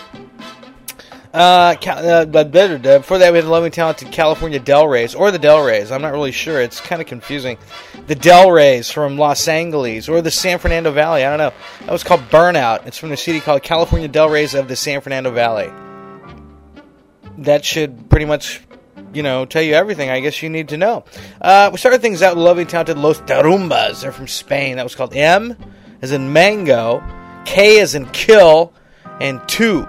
Uh, 1.34 1.76
uh, 1.86 2.26
blah. 2.26 2.44
before 2.44 3.18
that, 3.18 3.32
we 3.32 3.38
had 3.38 3.46
the 3.46 3.50
loving, 3.50 3.72
talented 3.72 4.12
California 4.12 4.60
Del 4.60 4.88
Rays, 4.88 5.16
or 5.16 5.32
the 5.32 5.40
Del 5.40 5.64
Rays. 5.64 5.90
I'm 5.90 6.02
not 6.02 6.12
really 6.12 6.34
sure. 6.34 6.60
It's 6.60 6.82
kind 6.82 7.02
of 7.02 7.08
confusing. 7.08 7.58
The 8.08 8.16
Del 8.16 8.52
Rays 8.52 8.92
from 8.92 9.18
Los 9.18 9.48
Angeles, 9.48 10.10
or 10.10 10.22
the 10.22 10.32
San 10.32 10.60
Fernando 10.60 10.92
Valley. 10.92 11.24
I 11.24 11.30
don't 11.30 11.38
know. 11.38 11.54
That 11.86 11.92
was 11.92 12.04
called 12.04 12.22
Burnout. 12.30 12.86
It's 12.86 12.98
from 12.98 13.10
the 13.10 13.18
city 13.18 13.40
called 13.40 13.64
California 13.64 14.10
Del 14.10 14.30
Rays 14.30 14.54
of 14.54 14.68
the 14.68 14.76
San 14.76 15.00
Fernando 15.00 15.32
Valley. 15.32 15.72
That 17.38 17.64
should 17.64 18.10
pretty 18.10 18.26
much, 18.26 18.62
you 19.14 19.24
know, 19.24 19.46
tell 19.46 19.62
you 19.62 19.74
everything 19.74 20.10
I 20.10 20.20
guess 20.20 20.44
you 20.44 20.50
need 20.50 20.70
to 20.70 20.78
know. 20.78 21.06
Uh, 21.40 21.70
we 21.72 21.78
started 21.78 22.02
things 22.02 22.22
out 22.22 22.36
with 22.36 22.44
loving, 22.44 22.68
talented 22.68 22.98
Los 22.98 23.22
Tarumbas. 23.22 24.02
They're 24.02 24.12
from 24.12 24.28
Spain. 24.28 24.76
That 24.76 24.84
was 24.84 24.96
called 24.96 25.16
M, 25.16 25.56
as 26.02 26.12
in 26.12 26.34
mango, 26.34 27.02
K 27.46 27.80
as 27.80 27.96
in 27.96 28.06
kill, 28.08 28.74
and 29.22 29.40
two 29.48 29.88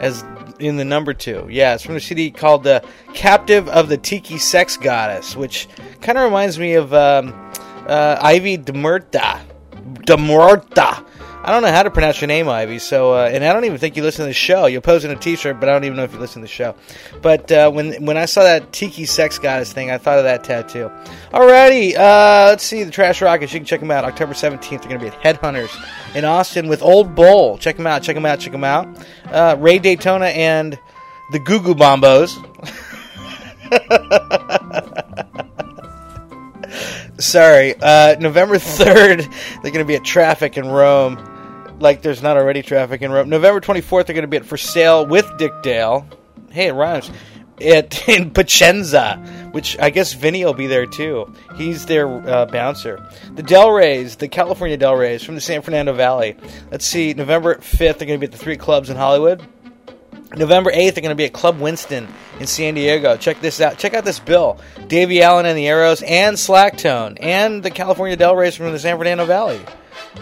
as 0.00 0.24
in 0.60 0.76
the 0.76 0.84
number 0.84 1.14
two. 1.14 1.46
Yeah, 1.50 1.74
it's 1.74 1.82
from 1.82 1.96
a 1.96 2.00
CD 2.00 2.30
called 2.30 2.64
the 2.64 2.84
Captive 3.14 3.68
of 3.68 3.88
the 3.88 3.96
Tiki 3.96 4.38
Sex 4.38 4.76
Goddess, 4.76 5.36
which 5.36 5.68
kind 6.00 6.18
of 6.18 6.24
reminds 6.24 6.58
me 6.58 6.74
of 6.74 6.92
um, 6.92 7.34
uh, 7.86 8.18
Ivy 8.20 8.58
Demurta. 8.58 9.40
Demurta. 10.06 11.04
I 11.42 11.52
don't 11.52 11.62
know 11.62 11.72
how 11.72 11.82
to 11.82 11.90
pronounce 11.90 12.20
your 12.20 12.28
name, 12.28 12.50
Ivy. 12.50 12.78
So, 12.78 13.14
uh, 13.14 13.30
and 13.32 13.42
I 13.42 13.54
don't 13.54 13.64
even 13.64 13.78
think 13.78 13.96
you 13.96 14.02
listen 14.02 14.24
to 14.24 14.28
the 14.28 14.34
show. 14.34 14.66
You're 14.66 14.82
posing 14.82 15.10
a 15.10 15.16
T-shirt, 15.16 15.58
but 15.58 15.70
I 15.70 15.72
don't 15.72 15.84
even 15.84 15.96
know 15.96 16.04
if 16.04 16.12
you 16.12 16.18
listen 16.18 16.42
to 16.42 16.44
the 16.44 16.52
show. 16.52 16.74
But 17.22 17.50
uh, 17.50 17.70
when 17.70 18.04
when 18.04 18.18
I 18.18 18.26
saw 18.26 18.42
that 18.42 18.72
Tiki 18.72 19.06
Sex 19.06 19.38
Goddess 19.38 19.72
thing, 19.72 19.90
I 19.90 19.96
thought 19.96 20.18
of 20.18 20.24
that 20.24 20.44
tattoo. 20.44 20.90
Alrighty, 21.32 21.96
uh, 21.96 22.50
let's 22.50 22.64
see 22.64 22.82
the 22.84 22.90
Trash 22.90 23.22
Rockets. 23.22 23.54
You 23.54 23.60
can 23.60 23.66
check 23.66 23.80
them 23.80 23.90
out 23.90 24.04
October 24.04 24.34
seventeenth. 24.34 24.82
They're 24.82 24.90
going 24.90 25.00
to 25.00 25.10
be 25.10 25.16
at 25.16 25.40
Headhunters 25.40 25.74
in 26.14 26.26
Austin 26.26 26.68
with 26.68 26.82
Old 26.82 27.14
Bull. 27.14 27.56
Check 27.56 27.78
them 27.78 27.86
out. 27.86 28.02
Check 28.02 28.16
them 28.16 28.26
out. 28.26 28.38
Check 28.40 28.52
them 28.52 28.64
out. 28.64 28.86
Uh, 29.26 29.56
Ray 29.58 29.78
Daytona 29.78 30.26
and 30.26 30.78
the 31.32 31.38
Goo 31.38 31.60
Goo 31.60 31.74
Bombos. 31.74 32.36
Sorry, 37.20 37.74
uh, 37.80 38.16
November 38.18 38.56
3rd, 38.56 39.30
they're 39.62 39.72
going 39.72 39.84
to 39.84 39.84
be 39.84 39.94
at 39.94 40.04
Traffic 40.04 40.56
in 40.56 40.66
Rome. 40.66 41.76
Like 41.78 42.02
there's 42.02 42.22
not 42.22 42.36
already 42.36 42.62
traffic 42.62 43.02
in 43.02 43.12
Rome. 43.12 43.28
November 43.28 43.60
24th, 43.60 44.06
they're 44.06 44.14
going 44.14 44.22
to 44.22 44.28
be 44.28 44.36
at 44.38 44.44
For 44.44 44.56
Sale 44.56 45.06
with 45.06 45.30
Dick 45.38 45.52
Dale. 45.62 46.06
Hey, 46.50 46.68
it 46.68 46.72
rhymes. 46.72 47.10
at 47.60 48.08
in 48.08 48.30
Pacenza, 48.30 49.52
which 49.52 49.78
I 49.78 49.90
guess 49.90 50.12
Vinny 50.14 50.44
will 50.44 50.54
be 50.54 50.66
there 50.66 50.86
too. 50.86 51.32
He's 51.56 51.86
their 51.86 52.08
uh, 52.28 52.46
bouncer. 52.46 53.06
The 53.34 53.42
Del 53.42 53.70
Rays, 53.70 54.16
the 54.16 54.28
California 54.28 54.76
Del 54.76 54.96
Rays 54.96 55.22
from 55.22 55.34
the 55.34 55.40
San 55.40 55.62
Fernando 55.62 55.92
Valley. 55.92 56.36
Let's 56.70 56.86
see, 56.86 57.12
November 57.14 57.56
5th, 57.56 57.78
they're 57.98 58.06
going 58.06 58.18
to 58.20 58.26
be 58.26 58.26
at 58.26 58.32
the 58.32 58.38
three 58.38 58.56
clubs 58.56 58.90
in 58.90 58.96
Hollywood. 58.96 59.42
November 60.36 60.70
8th, 60.70 60.94
they're 60.94 61.02
going 61.02 61.08
to 61.10 61.14
be 61.16 61.24
at 61.24 61.32
Club 61.32 61.58
Winston 61.60 62.06
in 62.38 62.46
San 62.46 62.74
Diego. 62.74 63.16
Check 63.16 63.40
this 63.40 63.60
out. 63.60 63.78
Check 63.78 63.94
out 63.94 64.04
this 64.04 64.20
bill. 64.20 64.58
Davie 64.86 65.22
Allan 65.22 65.46
and 65.46 65.58
the 65.58 65.66
Arrows, 65.66 66.02
and 66.02 66.36
Slacktone, 66.36 67.18
and 67.20 67.62
the 67.62 67.70
California 67.70 68.16
Del 68.16 68.36
Rays 68.36 68.54
from 68.54 68.70
the 68.72 68.78
San 68.78 68.96
Fernando 68.96 69.24
Valley. 69.26 69.60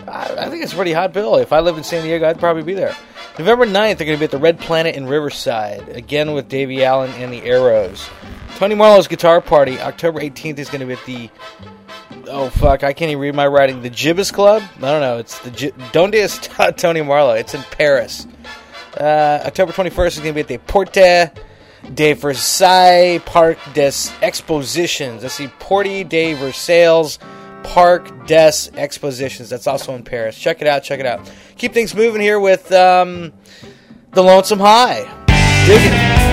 I, 0.06 0.34
I 0.38 0.48
think 0.50 0.62
it's 0.62 0.72
a 0.72 0.76
pretty 0.76 0.92
hot 0.92 1.12
bill. 1.12 1.36
If 1.36 1.52
I 1.52 1.60
lived 1.60 1.78
in 1.78 1.84
San 1.84 2.04
Diego, 2.04 2.26
I'd 2.28 2.38
probably 2.38 2.62
be 2.62 2.74
there. 2.74 2.94
November 3.38 3.66
9th, 3.66 3.98
they're 3.98 4.06
going 4.06 4.16
to 4.16 4.18
be 4.18 4.24
at 4.24 4.30
the 4.30 4.38
Red 4.38 4.58
Planet 4.58 4.96
in 4.96 5.06
Riverside, 5.06 5.88
again 5.90 6.32
with 6.32 6.48
Davie 6.48 6.84
Allan 6.84 7.10
and 7.12 7.32
the 7.32 7.42
Arrows. 7.42 8.08
Tony 8.56 8.74
Marlow's 8.74 9.06
Guitar 9.08 9.40
Party, 9.40 9.78
October 9.78 10.20
18th, 10.20 10.58
is 10.58 10.68
going 10.68 10.80
to 10.80 10.86
be 10.86 10.94
at 10.94 11.04
the. 11.06 11.30
Oh, 12.30 12.48
fuck, 12.50 12.82
I 12.82 12.92
can't 12.92 13.10
even 13.10 13.20
read 13.20 13.34
my 13.34 13.46
writing. 13.46 13.80
The 13.82 13.90
Gibbous 13.90 14.30
Club? 14.32 14.62
I 14.78 14.80
don't 14.80 15.00
know. 15.00 15.18
It's 15.18 15.38
the. 15.40 15.50
Gi- 15.50 15.72
Donde 15.92 16.14
está 16.14 16.76
Tony 16.76 17.00
Marlow? 17.02 17.34
It's 17.34 17.54
in 17.54 17.62
Paris. 17.62 18.26
Uh, 18.96 19.42
October 19.46 19.72
21st 19.72 20.06
is 20.06 20.18
going 20.18 20.28
to 20.28 20.34
be 20.34 20.40
at 20.40 20.48
the 20.48 20.58
Porte 20.58 21.32
de 21.94 22.12
Versailles 22.14 23.18
Parc 23.24 23.58
des 23.74 24.10
Expositions. 24.22 25.22
Let's 25.22 25.34
see, 25.34 25.48
Porte 25.58 26.08
de 26.08 26.34
Versailles 26.34 27.18
Parc 27.62 28.26
des 28.26 28.70
Expositions. 28.74 29.48
That's 29.48 29.66
also 29.66 29.94
in 29.94 30.04
Paris. 30.04 30.38
Check 30.38 30.62
it 30.62 30.68
out, 30.68 30.82
check 30.82 31.00
it 31.00 31.06
out. 31.06 31.30
Keep 31.56 31.72
things 31.74 31.94
moving 31.94 32.20
here 32.20 32.40
with 32.40 32.70
um, 32.72 33.32
The 34.12 34.22
Lonesome 34.22 34.60
High. 34.60 35.04
Dig 35.66 35.80
it. 35.82 36.27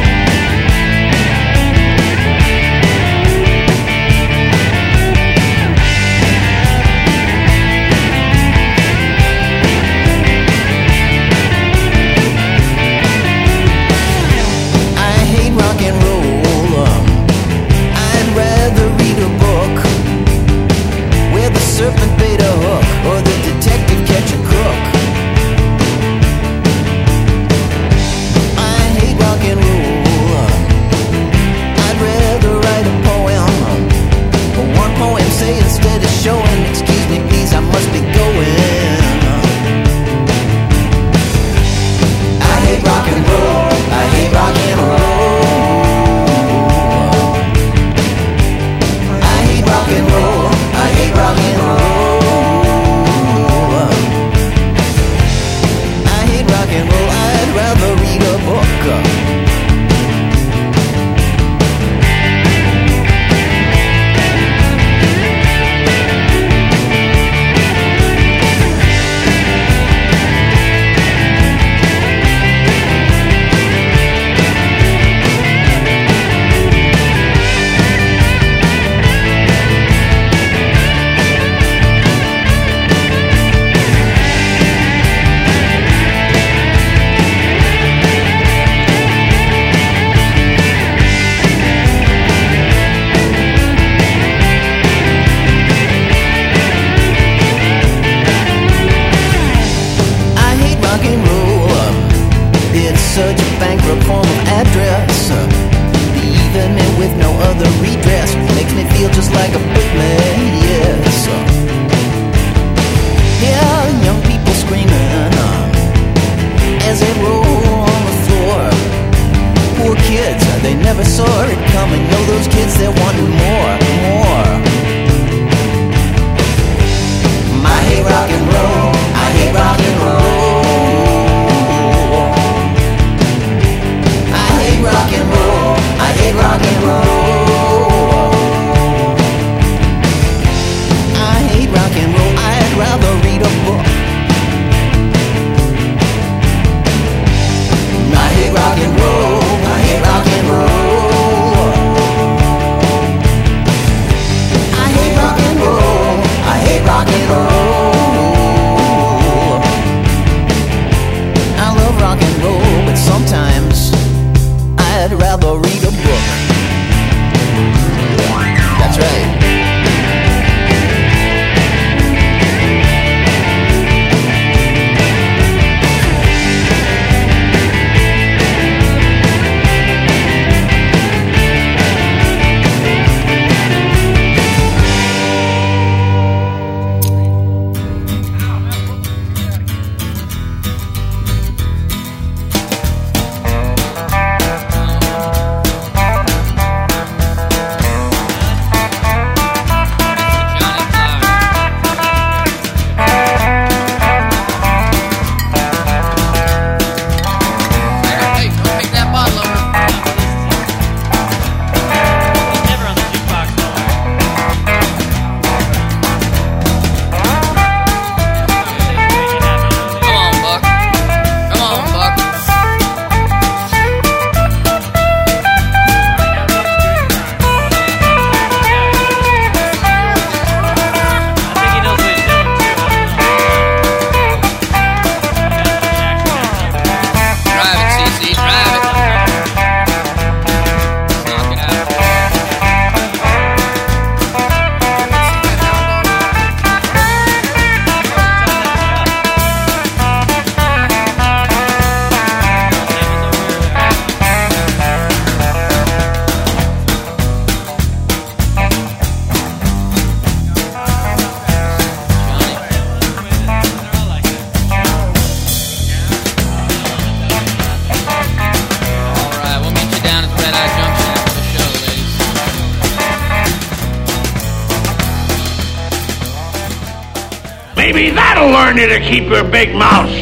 keep 279.25 279.33
your 279.33 279.43
big 279.43 279.75
mouth 279.75 280.14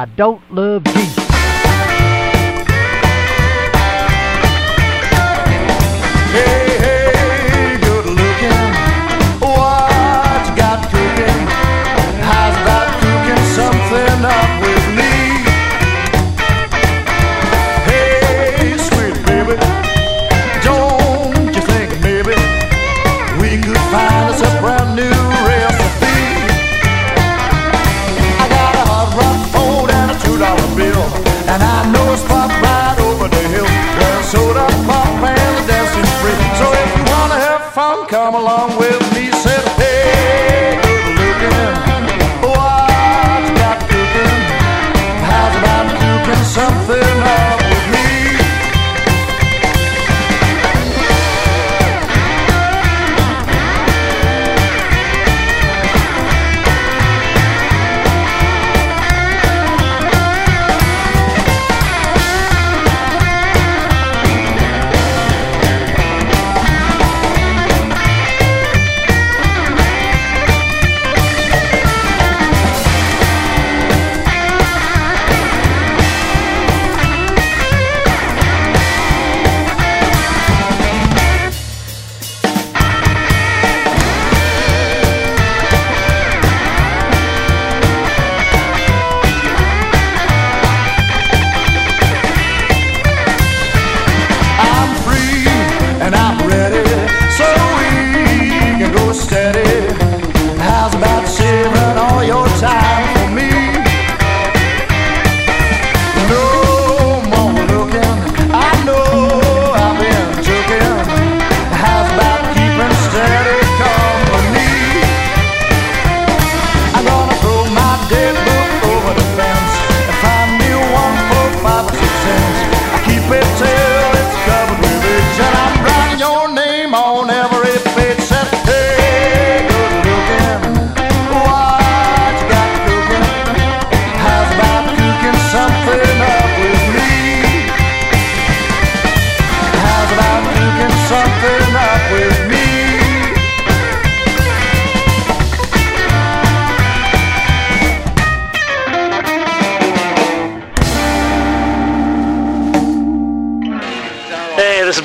I 0.00 0.06
don't 0.06 0.40
love 0.50 0.82
Jesus. 0.84 1.24
Hey, 6.32 7.76
good 7.84 8.06
looking. 8.06 8.62
What 9.44 10.40
you 10.48 10.56
got 10.56 10.80
cooking? 10.88 11.40
How's 12.24 12.56
about 12.62 12.88
cooking 13.02 13.44
something 13.58 14.24
up 14.24 14.50
with 14.64 14.86
me? 14.96 15.12
Hey, 17.84 18.72
baby, 19.26 19.56
don't 20.64 21.54
you 21.54 21.60
think 21.60 21.90
maybe 22.00 22.36
we 23.38 23.60
could 23.62 23.76
find 23.92 24.30
a 24.30 24.38
surprise? 24.38 24.69
come 38.30 38.46
a. 38.46 38.79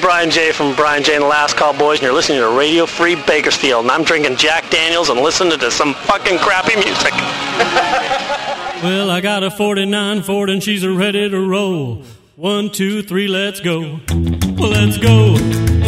Brian 0.01 0.29
J. 0.29 0.51
from 0.51 0.75
Brian 0.75 1.03
J. 1.03 1.15
and 1.15 1.23
the 1.23 1.27
Last 1.27 1.55
Call 1.55 1.73
Boys, 1.73 1.99
and 1.99 2.03
you're 2.03 2.13
listening 2.13 2.39
to 2.39 2.49
Radio 2.49 2.85
Free 2.85 3.15
Bakersfield, 3.15 3.83
and 3.85 3.91
I'm 3.91 4.03
drinking 4.03 4.37
Jack 4.37 4.69
Daniels 4.69 5.09
and 5.09 5.19
listening 5.19 5.57
to 5.59 5.71
some 5.71 5.93
fucking 5.93 6.39
crappy 6.39 6.75
music. 6.75 7.13
Well, 8.83 9.09
I 9.09 9.21
got 9.21 9.41
a 9.41 9.49
49 9.49 10.21
Ford 10.21 10.49
and 10.49 10.61
she's 10.61 10.85
ready 10.85 11.27
to 11.27 11.39
roll. 11.39 12.03
One, 12.35 12.69
two, 12.69 13.01
three, 13.01 13.27
let's 13.27 13.59
go. 13.61 13.99
Let's 14.11 14.97
go, 14.97 15.31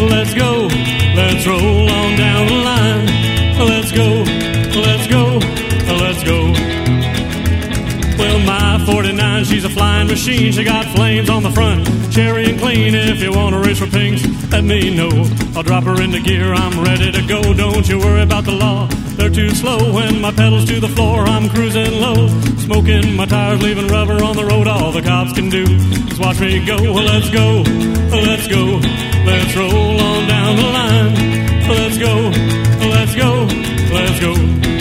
let's 0.07 0.33
go, 0.33 0.67
let's 1.13 1.45
roll 1.45 1.89
on 1.89 2.17
down 2.17 2.47
the 2.47 2.55
line. 2.55 3.05
Let's 3.59 3.91
go, 3.91 4.23
let's 4.81 5.07
go, 5.07 5.37
My 8.77 8.85
49, 8.85 9.45
she's 9.45 9.65
a 9.65 9.69
flying 9.69 10.07
machine. 10.07 10.51
She 10.51 10.63
got 10.63 10.85
flames 10.85 11.31
on 11.31 11.41
the 11.41 11.49
front, 11.49 11.83
cherry 12.13 12.45
and 12.45 12.59
clean. 12.59 12.93
If 12.93 13.23
you 13.23 13.31
want 13.31 13.55
to 13.55 13.59
race 13.59 13.79
for 13.79 13.87
pinks, 13.87 14.23
let 14.51 14.63
me 14.63 14.95
know. 14.95 15.09
I'll 15.55 15.63
drop 15.63 15.83
her 15.85 15.99
into 15.99 16.19
gear, 16.19 16.53
I'm 16.53 16.83
ready 16.83 17.11
to 17.11 17.25
go. 17.25 17.41
Don't 17.55 17.89
you 17.89 17.97
worry 17.97 18.21
about 18.21 18.43
the 18.43 18.51
law, 18.51 18.85
they're 19.17 19.31
too 19.31 19.49
slow. 19.49 19.93
When 19.95 20.21
my 20.21 20.31
pedals 20.31 20.65
to 20.65 20.79
the 20.79 20.89
floor, 20.89 21.21
I'm 21.21 21.49
cruising 21.49 21.99
low. 21.99 22.27
Smoking 22.59 23.15
my 23.15 23.25
tires, 23.25 23.63
leaving 23.63 23.87
rubber 23.87 24.23
on 24.23 24.35
the 24.35 24.45
road. 24.45 24.67
All 24.67 24.91
the 24.91 25.01
cops 25.01 25.33
can 25.33 25.49
do 25.49 25.63
is 25.63 26.19
watch 26.19 26.39
me 26.39 26.63
go. 26.63 26.77
Well, 26.77 27.03
let's 27.03 27.31
go, 27.31 27.63
let's 27.65 28.47
go, 28.47 28.79
let's 29.25 29.55
roll 29.55 29.99
on 29.99 30.27
down 30.27 30.55
the 30.55 30.69
line. 30.79 31.13
Let's 31.67 31.97
go, 31.97 32.13
let's 32.93 33.15
go, 33.15 33.47
let's 33.91 34.19
go. 34.19 34.76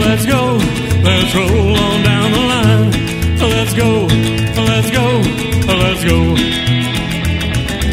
Let's 0.00 0.26
go, 0.26 0.58
let's 1.02 1.34
roll 1.34 1.76
on 1.76 2.02
down 2.02 2.32
the 2.32 2.38
line. 2.38 2.90
Let's 3.40 3.74
go, 3.74 4.06
let's 4.64 4.90
go, 4.90 5.06
let's 5.66 6.04
go. 6.04 6.34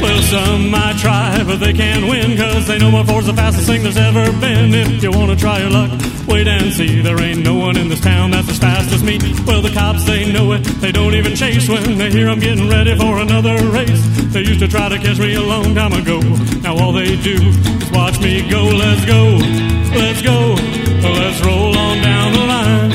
Well, 0.01 0.21
some 0.23 0.69
might 0.69 0.97
try, 0.97 1.43
but 1.45 1.57
they 1.59 1.73
can't 1.73 2.09
win, 2.09 2.35
cause 2.35 2.65
they 2.67 2.79
know 2.79 2.89
my 2.89 3.03
Ford's 3.03 3.27
the 3.27 3.33
fastest 3.33 3.67
thing 3.67 3.83
there's 3.83 3.97
ever 3.97 4.31
been. 4.39 4.73
If 4.73 5.03
you 5.03 5.11
wanna 5.11 5.35
try 5.35 5.59
your 5.59 5.69
luck, 5.69 5.91
wait 6.27 6.47
and 6.47 6.73
see. 6.73 7.01
There 7.01 7.21
ain't 7.21 7.43
no 7.43 7.55
one 7.55 7.77
in 7.77 7.87
this 7.87 7.99
town 8.01 8.31
that's 8.31 8.49
as 8.49 8.57
fast 8.57 8.91
as 8.91 9.03
me. 9.03 9.19
Well, 9.45 9.61
the 9.61 9.71
cops, 9.71 10.03
they 10.05 10.31
know 10.31 10.53
it, 10.53 10.63
they 10.81 10.91
don't 10.91 11.13
even 11.13 11.35
chase 11.35 11.69
when 11.69 11.97
they 11.97 12.09
hear 12.09 12.29
I'm 12.29 12.39
getting 12.39 12.67
ready 12.67 12.95
for 12.95 13.19
another 13.19 13.55
race. 13.67 14.01
They 14.33 14.41
used 14.41 14.61
to 14.61 14.67
try 14.67 14.89
to 14.89 14.97
catch 14.97 15.19
me 15.19 15.35
a 15.35 15.41
long 15.41 15.75
time 15.75 15.93
ago. 15.93 16.19
Now 16.61 16.77
all 16.77 16.93
they 16.93 17.15
do 17.17 17.35
is 17.35 17.91
watch 17.91 18.19
me 18.19 18.49
go. 18.49 18.63
Let's 18.63 19.05
go, 19.05 19.37
let's 19.93 20.21
go, 20.21 20.55
let's 21.09 21.41
roll 21.41 21.77
on 21.77 22.01
down 22.01 22.33
the 22.33 22.39
line. 22.39 22.90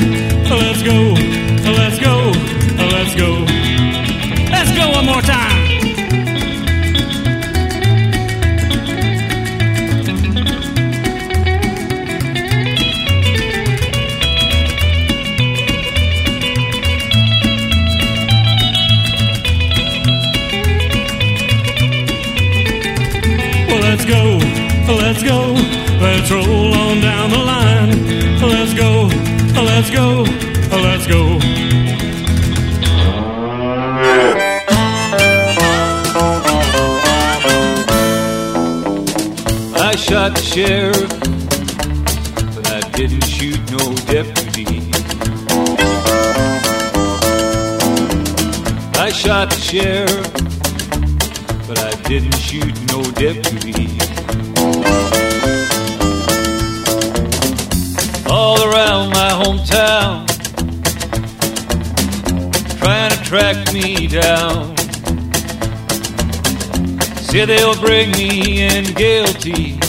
Bring 67.87 68.11
me 68.11 68.63
in 68.63 68.83
guilty 68.95 69.79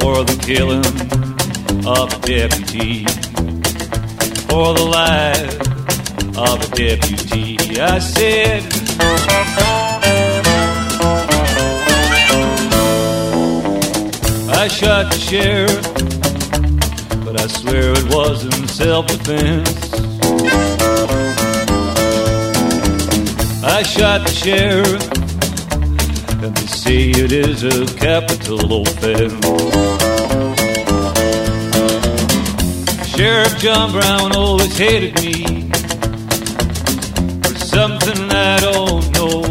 for 0.00 0.24
the 0.24 0.36
killing 0.40 0.80
of 1.86 2.08
a 2.14 2.20
deputy, 2.26 3.04
for 4.48 4.72
the 4.72 4.82
life 4.82 5.60
of 6.38 6.56
a 6.64 6.68
deputy. 6.74 7.58
I 7.78 7.98
said, 7.98 8.62
I 14.48 14.66
shot 14.68 15.12
the 15.12 15.18
sheriff, 15.18 15.82
but 17.22 17.38
I 17.38 17.46
swear 17.48 17.92
it 17.98 18.14
wasn't 18.14 18.70
self-defense. 18.70 19.92
I 23.62 23.82
shot 23.82 24.26
the 24.26 24.32
sheriff 24.32 25.19
say 26.80 27.10
it 27.10 27.30
is 27.30 27.62
a 27.62 27.84
capital 27.98 28.80
offense. 28.80 29.34
Sheriff 33.06 33.58
John 33.58 33.92
Brown 33.92 34.34
always 34.34 34.78
hated 34.78 35.14
me 35.22 35.68
for 37.42 37.54
something 37.58 38.30
I 38.30 38.60
don't 38.60 39.04
know. 39.12 39.42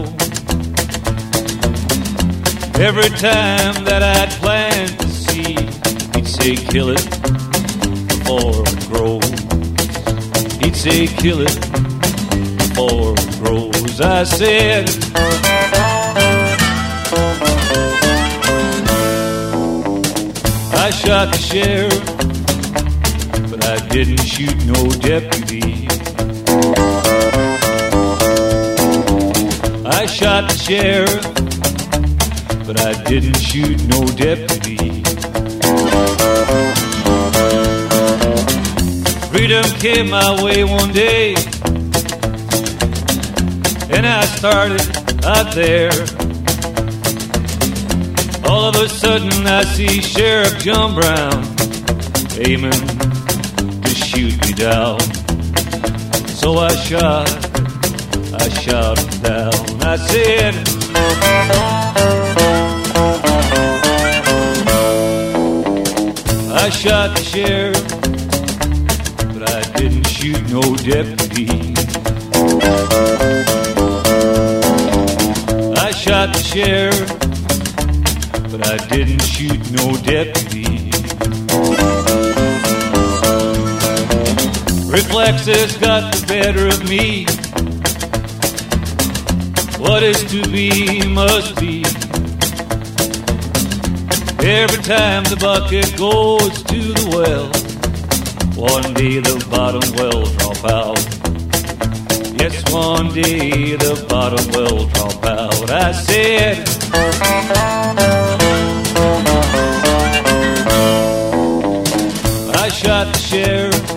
Every 2.82 3.10
time 3.10 3.76
that 3.86 4.02
I'd 4.02 4.32
plant 4.42 4.98
the 4.98 5.08
seed, 5.08 5.70
he'd 6.16 6.28
say, 6.28 6.56
kill 6.56 6.90
it 6.90 7.06
before 8.10 8.64
it 8.66 8.82
grows. 8.90 9.30
He'd 10.62 10.76
say, 10.76 11.06
kill 11.06 11.42
it 11.42 11.56
before 12.58 13.14
it 13.16 13.40
grows. 13.40 14.02
I 14.02 14.24
said, 14.24 14.90
I 20.82 20.92
shot 20.92 21.32
the 21.34 21.38
sheriff, 21.38 22.06
but 23.52 23.66
I 23.66 23.86
didn't 23.90 24.24
shoot 24.24 24.56
no 24.66 24.90
deputy. 25.12 25.88
I 29.86 30.06
shot 30.06 30.50
the 30.50 30.58
sheriff, 30.58 31.24
but 32.66 32.80
I 32.80 32.94
didn't 33.04 33.40
shoot 33.40 33.78
no 33.88 34.06
deputy. 34.16 35.04
Freedom 39.32 39.66
came 39.80 40.10
my 40.10 40.44
way 40.44 40.64
one 40.64 40.94
day, 40.94 41.36
and 43.96 44.08
I 44.08 44.26
started 44.38 45.26
out 45.26 45.54
there. 45.54 46.19
All 48.50 48.66
of 48.66 48.76
a 48.78 48.90
sudden, 48.90 49.46
I 49.46 49.64
see 49.64 50.02
Sheriff 50.02 50.58
John 50.58 50.96
Brown 50.96 51.44
aiming 52.40 52.72
to 52.72 53.90
shoot 53.94 54.34
me 54.44 54.54
down. 54.54 55.00
So 56.40 56.58
I 56.58 56.74
shot, 56.88 57.30
I 58.34 58.50
shot 58.50 58.98
him 58.98 59.22
down. 59.22 59.54
I 59.84 59.98
said, 59.98 60.56
I 66.52 66.70
shot 66.72 67.16
the 67.16 67.24
sheriff, 67.24 67.88
but 69.32 69.44
I 69.48 69.62
didn't 69.78 70.08
shoot 70.08 70.42
no 70.50 70.64
deputy. 70.76 71.76
I 75.78 75.92
shot 75.92 76.34
the 76.34 76.42
sheriff 76.44 77.09
I 78.72 78.78
didn't 78.78 79.24
shoot 79.24 79.60
no 79.72 79.98
deputy. 80.04 80.92
Reflexes 84.86 85.76
got 85.78 86.14
the 86.14 86.24
better 86.28 86.68
of 86.68 86.88
me. 86.88 87.26
What 89.80 90.04
is 90.04 90.24
to 90.30 90.44
be 90.52 91.02
must 91.08 91.60
be. 91.60 91.82
Every 94.48 94.84
time 94.84 95.24
the 95.24 95.38
bucket 95.42 95.98
goes 95.98 96.62
to 96.64 96.80
the 96.94 97.08
well, 97.16 97.48
one 98.56 98.94
day 98.94 99.20
the 99.20 99.44
bottom 99.50 99.82
will 99.98 100.26
drop 100.38 100.64
out. 100.66 101.00
Yes, 102.40 102.72
one 102.72 103.12
day 103.14 103.76
the 103.78 104.06
bottom 104.08 104.46
will 104.52 104.86
drop 104.90 105.26
out. 105.26 105.72
I 105.72 105.92
said, 105.92 106.68
shot 112.80 113.12
the 113.12 113.20
sheriff, 113.20 113.88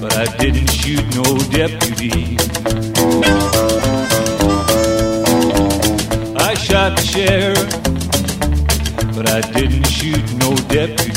but 0.00 0.16
I 0.16 0.26
didn't 0.36 0.68
shoot 0.68 1.04
no 1.14 1.38
deputy. 1.54 2.36
I 6.36 6.54
shot 6.54 6.96
the 6.96 7.04
sheriff, 7.12 7.70
but 9.14 9.30
I 9.30 9.40
didn't 9.52 9.86
shoot 9.86 10.24
no 10.34 10.56
deputy. 10.66 11.15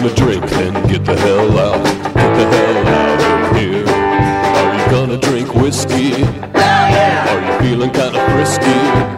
Gonna 0.00 0.14
drink, 0.14 0.46
then 0.48 0.72
get 0.88 1.04
the 1.04 1.14
hell 1.14 1.58
out. 1.58 1.84
Get 1.84 2.14
the 2.14 2.46
hell 2.56 2.88
out 2.88 3.50
of 3.50 3.56
here. 3.58 3.84
Are 3.86 4.74
you 4.78 4.90
gonna 4.90 5.18
drink 5.18 5.54
whiskey? 5.54 6.10
Hell 6.10 6.54
yeah! 6.54 7.28
Are 7.28 7.64
you 7.64 7.70
feeling 7.70 7.90
kinda 7.90 8.18
frisky? 8.30 9.09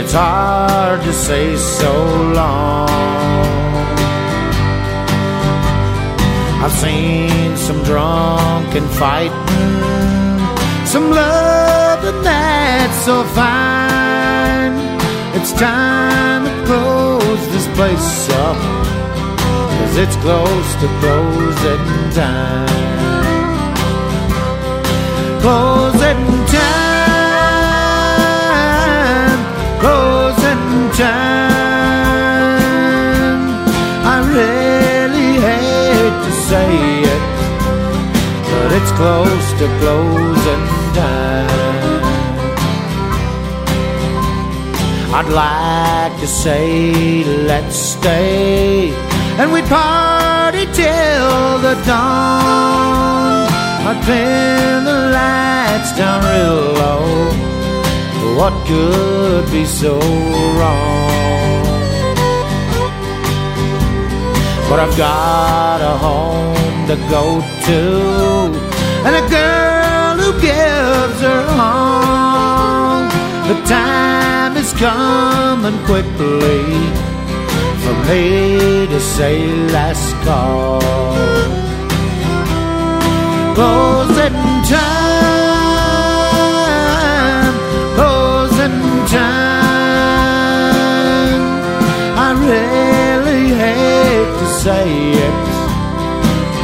It's 0.00 0.12
hard 0.12 1.02
to 1.02 1.12
say 1.12 1.56
so 1.56 1.92
long. 2.32 2.88
I've 6.62 6.72
seen 6.72 7.56
some 7.56 7.82
drunk 7.82 8.76
and 8.76 8.88
fighting, 8.90 10.38
some 10.86 11.10
loving 11.10 12.22
that's 12.22 12.98
so 13.06 13.24
fine. 13.40 14.74
It's 15.34 15.52
time 15.54 16.44
to 16.44 16.54
close 16.66 17.42
this 17.54 17.66
place 17.76 18.28
up, 18.46 18.56
cause 19.78 19.96
it's 19.96 20.16
close 20.18 20.70
to 20.80 20.86
closing 21.00 21.86
time. 22.14 22.68
Closing 25.40 26.37
time. 30.98 32.58
I 34.14 34.16
really 34.38 35.32
hate 35.48 36.18
to 36.26 36.32
say 36.50 36.70
it, 37.14 37.24
but 38.50 38.68
it's 38.78 38.92
close 39.00 39.48
to 39.60 39.66
closing 39.80 40.64
time. 40.98 42.02
I'd 45.18 45.30
like 45.44 46.14
to 46.20 46.26
say 46.26 46.66
let's 47.46 47.76
stay 47.76 48.92
and 49.38 49.52
we'd 49.52 49.66
party 49.66 50.64
till 50.80 51.58
the 51.66 51.74
dawn. 51.86 53.46
I'd 53.88 54.00
pin 54.04 54.84
the 54.84 54.98
lights 55.18 55.90
down 55.96 56.18
real 56.30 56.60
low. 56.80 57.57
Could 58.68 59.50
be 59.50 59.64
so 59.64 59.98
wrong? 60.58 61.08
But 64.68 64.78
I've 64.80 64.96
got 64.98 65.80
a 65.80 65.96
home 65.96 66.86
to 66.88 66.96
go 67.08 67.40
to 67.68 68.68
and 69.06 69.14
a 69.16 69.26
girl 69.30 70.14
who 70.22 70.32
gives 70.40 71.20
her 71.22 71.44
all. 71.58 73.08
The 73.48 73.56
time 73.64 74.56
is 74.58 74.70
coming 74.74 75.78
quickly 75.86 76.64
for 77.82 77.94
me 78.08 78.86
to 78.86 79.00
say 79.00 79.46
last 79.72 80.14
call. 80.26 80.82
Closing 83.54 84.34
time, 84.34 84.37
say 94.58 94.90
it, 95.12 95.44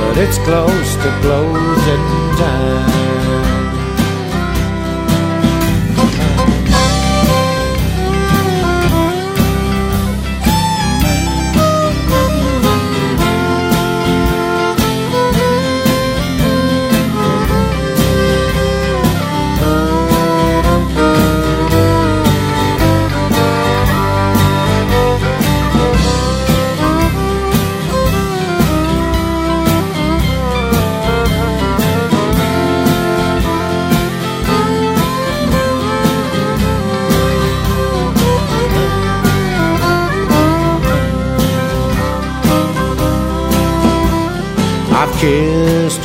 but 0.01 0.19
it's 0.19 0.39
close 0.39 0.97
to 0.97 1.11
closing 1.23 2.05
time. 2.37 2.94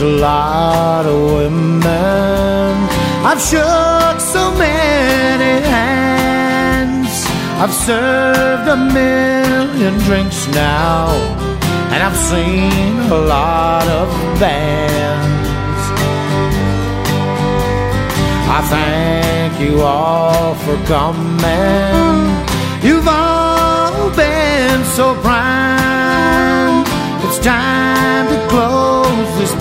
A 0.02 0.06
lot 0.06 1.06
of 1.06 1.34
women. 1.34 2.76
I've 3.26 3.42
shook 3.42 4.20
so 4.22 4.52
many 4.58 5.66
hands. 5.68 7.26
I've 7.60 7.74
served 7.74 8.70
a 8.70 8.78
million 8.78 9.98
drinks 10.00 10.48
now. 10.50 11.10
And 11.92 12.02
I've 12.02 12.16
seen 12.16 13.12
a 13.12 13.20
lot 13.36 13.88
of 13.88 14.08
bands. 14.40 15.84
I 18.58 18.60
thank 18.70 19.60
you 19.60 19.82
all 19.82 20.56
for 20.56 20.78
coming. 20.86 22.30
You've 22.82 23.08
all 23.08 24.10
been 24.12 24.86
so 24.86 25.14
kind. 25.22 26.88
It's 27.26 27.40
time 27.40 27.99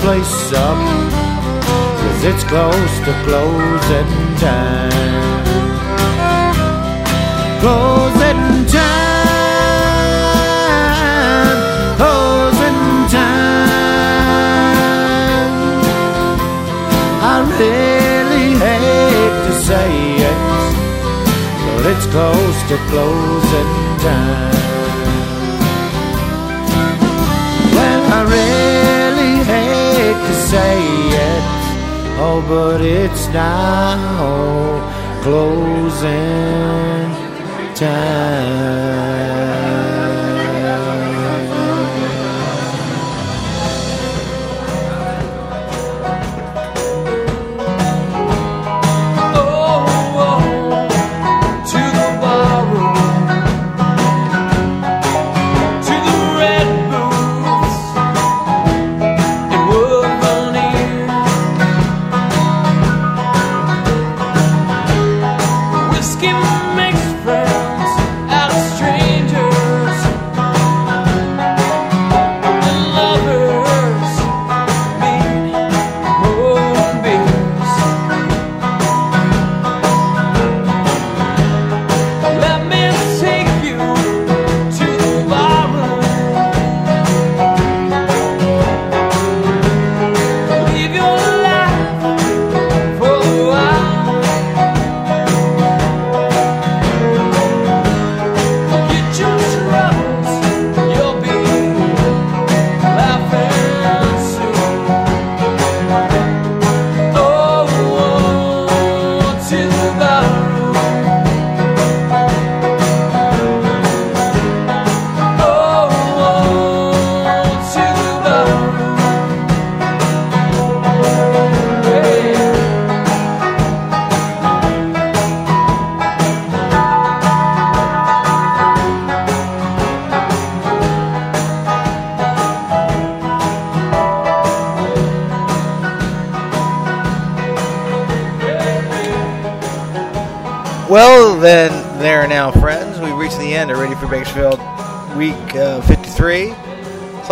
place 0.09 0.53
up. 0.53 0.79
Cause 2.01 2.23
it's 2.23 2.43
close 2.45 2.93
to 3.05 3.13
closing 3.25 4.11
time. 4.37 5.43
Closing 7.61 8.43
time. 8.73 9.27
Closing 12.01 12.81
time. 13.17 13.69
I 17.31 17.35
really 17.61 18.49
hate 18.65 19.37
to 19.47 19.53
say 19.67 19.89
it, 20.31 20.39
but 21.65 21.83
it's 21.91 22.07
close 22.07 22.59
to 22.69 22.77
closing 22.89 23.73
time. 23.99 24.68
Say 30.49 30.81
it, 31.29 31.43
oh, 32.17 32.43
but 32.49 32.81
it's 32.81 33.27
now 33.27 34.81
closing 35.21 36.09
time. 37.75 39.08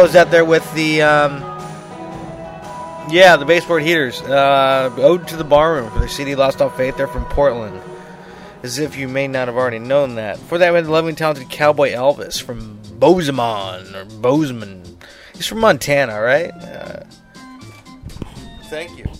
Closed 0.08 0.16
out 0.16 0.32
there 0.32 0.46
with 0.46 0.74
the, 0.74 1.02
um, 1.02 1.42
yeah, 3.12 3.36
the 3.36 3.44
baseboard 3.46 3.84
heaters. 3.84 4.22
Uh, 4.22 4.90
Ode 5.00 5.28
to 5.28 5.36
the 5.36 5.44
Barroom 5.44 5.92
for 5.92 6.00
their 6.00 6.08
CD 6.08 6.34
Lost 6.34 6.62
All 6.62 6.70
Faith. 6.70 6.96
They're 6.96 7.10
from 7.10 7.26
Portland. 7.26 7.82
As 8.64 8.80
if 8.80 8.96
you 8.96 9.10
may 9.10 9.28
not 9.28 9.50
have 9.50 9.58
already 9.58 9.80
known 9.80 10.16
that. 10.16 10.40
For 10.40 10.58
that, 10.60 10.72
we 10.72 10.78
had 10.78 10.86
the 10.86 10.92
loving, 10.92 11.18
talented 11.18 11.50
Cowboy 11.50 11.92
Elvis 11.92 12.42
from 12.42 12.80
Bozeman, 12.94 13.94
or 13.94 14.06
Bozeman. 14.22 14.98
He's 15.36 15.46
from 15.46 15.60
Montana, 15.60 16.22
right? 16.22 16.52
Uh, 16.52 17.04
thank 18.70 18.98
you. 18.98 19.12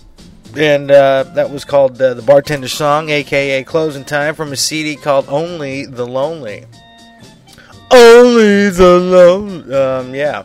And 0.56 0.90
uh, 0.90 1.24
that 1.34 1.50
was 1.50 1.66
called 1.66 2.00
uh, 2.00 2.14
The 2.14 2.22
Bartender 2.22 2.68
Song, 2.68 3.10
aka 3.10 3.62
Closing 3.62 4.06
Time, 4.06 4.34
from 4.34 4.52
a 4.52 4.56
CD 4.56 4.96
called 4.96 5.26
Only 5.28 5.84
the 5.84 6.06
Lonely. 6.06 6.64
Only 7.90 8.70
the 8.70 8.98
Lonely. 8.98 9.74
Um, 9.74 10.14
yeah. 10.14 10.44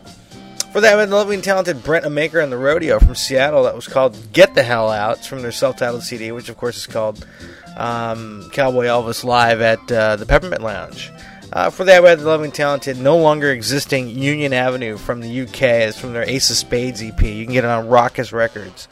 For 0.74 0.80
that, 0.80 0.94
we 0.96 1.00
had 1.02 1.10
the 1.10 1.14
lovely 1.14 1.36
and 1.36 1.44
talented 1.44 1.84
Brent 1.84 2.04
Amaker 2.04 2.42
and 2.42 2.50
the 2.50 2.58
Rodeo 2.58 2.98
from 2.98 3.14
Seattle. 3.14 3.62
That 3.62 3.76
was 3.76 3.86
called 3.86 4.18
Get 4.32 4.56
the 4.56 4.64
Hell 4.64 4.90
Out. 4.90 5.24
From 5.24 5.40
their 5.40 5.52
self 5.52 5.76
titled 5.76 6.02
CD, 6.02 6.32
which 6.32 6.48
of 6.48 6.56
course 6.56 6.76
is 6.78 6.88
called 6.88 7.24
um, 7.76 8.50
Cowboy 8.52 8.86
Elvis 8.86 9.22
Live 9.22 9.60
at 9.60 9.92
uh, 9.92 10.16
the 10.16 10.26
Peppermint 10.26 10.62
Lounge. 10.62 11.12
Uh, 11.52 11.70
for 11.70 11.84
that, 11.84 12.02
we 12.02 12.08
had 12.08 12.18
the 12.18 12.40
and 12.40 12.52
talented 12.52 12.98
No 12.98 13.16
Longer 13.16 13.52
Existing 13.52 14.08
Union 14.08 14.52
Avenue 14.52 14.96
from 14.96 15.20
the 15.20 15.42
UK. 15.42 15.62
It's 15.62 15.96
from 15.96 16.12
their 16.12 16.28
Ace 16.28 16.50
of 16.50 16.56
Spades 16.56 17.00
EP. 17.00 17.22
You 17.22 17.44
can 17.44 17.52
get 17.52 17.62
it 17.62 17.70
on 17.70 17.86
Raucous 17.86 18.32
Records. 18.32 18.88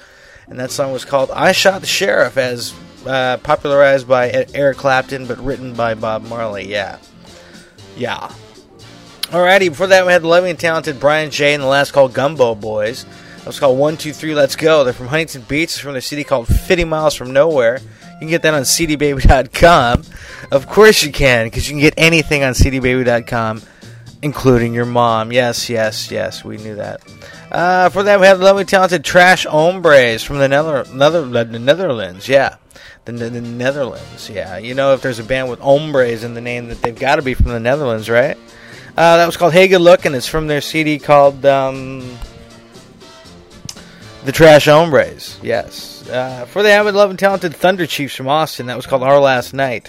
And 0.47 0.61
that 0.61 0.71
song 0.71 0.93
was 0.93 1.05
called 1.05 1.33
I 1.33 1.51
Shot 1.51 1.81
the 1.81 1.89
Sheriff, 1.89 2.37
as 2.37 2.73
uh, 3.05 3.39
popularized 3.39 4.07
by 4.07 4.47
Eric 4.55 4.77
Clapton, 4.77 5.27
but 5.27 5.45
written 5.45 5.75
by 5.75 5.95
Bob 5.95 6.23
Marley. 6.23 6.71
Yeah. 6.71 6.99
Yeah. 7.97 8.33
Alrighty, 9.33 9.71
before 9.71 9.87
that, 9.87 10.05
we 10.05 10.13
had 10.13 10.23
the 10.23 10.29
lovely 10.29 10.51
and 10.51 10.59
talented 10.59 11.01
Brian 11.01 11.31
J. 11.31 11.55
and 11.55 11.63
the 11.63 11.67
last 11.67 11.93
called 11.93 12.13
Gumbo 12.13 12.55
Boys. 12.55 13.07
That 13.39 13.47
was 13.47 13.59
called 13.59 13.79
123 13.79 14.35
Let's 14.35 14.57
Go. 14.57 14.85
They're 14.85 14.93
from 14.93 15.07
Huntington 15.07 15.43
Beach. 15.49 15.81
From 15.81 15.93
their 15.93 16.03
city 16.03 16.23
called 16.23 16.49
50 16.49 16.85
Miles 16.85 17.15
from 17.15 17.33
Nowhere. 17.33 17.79
You 17.81 18.19
can 18.19 18.29
get 18.29 18.43
that 18.43 18.53
on 18.53 18.63
cdbaby.com. 18.63 20.03
Of 20.53 20.69
course 20.69 21.03
you 21.03 21.11
can, 21.13 21.47
because 21.47 21.67
you 21.67 21.73
can 21.73 21.81
get 21.81 21.95
anything 21.97 22.45
on 22.45 22.53
cdbaby.com, 22.53 23.63
including 24.21 24.75
your 24.75 24.85
mom. 24.85 25.33
Yes, 25.33 25.71
yes, 25.71 26.11
yes, 26.11 26.45
we 26.45 26.59
knew 26.59 26.75
that. 26.75 27.01
Uh, 27.51 27.89
for 27.89 28.03
that, 28.03 28.21
we 28.21 28.27
have 28.27 28.39
the 28.39 28.45
lovely, 28.45 28.67
talented 28.67 29.03
Trash 29.03 29.47
Hombres 29.47 30.23
from 30.23 30.39
the, 30.39 30.49
Nether- 30.49 30.85
Nether- 30.93 31.59
Netherlands. 31.59 32.29
Yeah, 32.29 32.57
the, 33.07 33.13
the 33.13 33.41
Netherlands. 33.41 34.29
Yeah, 34.29 34.59
you 34.59 34.75
know, 34.75 34.93
if 34.93 35.01
there's 35.01 35.19
a 35.19 35.25
band 35.25 35.49
with 35.49 35.61
hombres 35.61 36.23
in 36.23 36.35
the 36.35 36.41
name, 36.43 36.69
that 36.69 36.83
they've 36.83 36.95
got 36.99 37.17
to 37.17 37.23
be 37.23 37.33
from 37.35 37.47
the 37.47 37.61
Netherlands, 37.61 38.11
right? 38.11 38.37
Uh, 38.97 39.17
that 39.17 39.27
was 39.27 39.39
called 39.39 39.55
Hey 39.55 39.69
Good 39.69 39.81
Look, 39.81 40.05
and 40.05 40.15
it's 40.15 40.27
from 40.27 40.49
their 40.49 40.61
CD 40.61 40.99
called 40.99 41.47
um, 41.47 42.19
The 44.25 44.33
Trash 44.33 44.67
Hombres. 44.67 45.39
Yes. 45.43 46.07
Uh, 46.11 46.45
for 46.45 46.63
the 46.63 46.71
avid, 46.71 46.95
love, 46.95 47.09
and 47.09 47.19
talented 47.19 47.57
Thunder 47.57 47.87
Chiefs 47.87 48.15
from 48.15 48.29
Austin, 48.29 48.67
that 48.67 48.77
was 48.77 48.87
called 48.87 49.03
Our 49.03 49.19
Last 49.19 49.55
Night. 49.55 49.89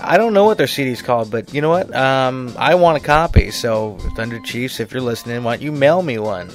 I 0.00 0.16
don't 0.16 0.32
know 0.32 0.44
what 0.44 0.58
their 0.58 0.66
CD's 0.66 1.00
called, 1.00 1.30
but 1.30 1.54
you 1.54 1.60
know 1.60 1.70
what? 1.70 1.94
Um, 1.94 2.52
I 2.58 2.74
want 2.74 2.96
a 2.96 3.06
copy. 3.06 3.52
So, 3.52 3.98
Thunder 4.16 4.40
Chiefs, 4.40 4.80
if 4.80 4.92
you're 4.92 5.00
listening, 5.00 5.44
why 5.44 5.56
don't 5.56 5.62
you 5.62 5.70
mail 5.70 6.02
me 6.02 6.18
one? 6.18 6.50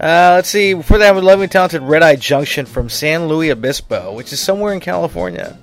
Uh, 0.00 0.34
let's 0.34 0.48
see. 0.48 0.80
For 0.82 0.98
that, 0.98 1.14
love 1.22 1.40
and 1.40 1.52
talented 1.52 1.82
Red 1.82 2.02
Eye 2.02 2.16
Junction 2.16 2.66
from 2.66 2.88
San 2.88 3.28
Luis 3.28 3.52
Obispo, 3.52 4.12
which 4.12 4.32
is 4.32 4.40
somewhere 4.40 4.72
in 4.72 4.80
California. 4.80 5.56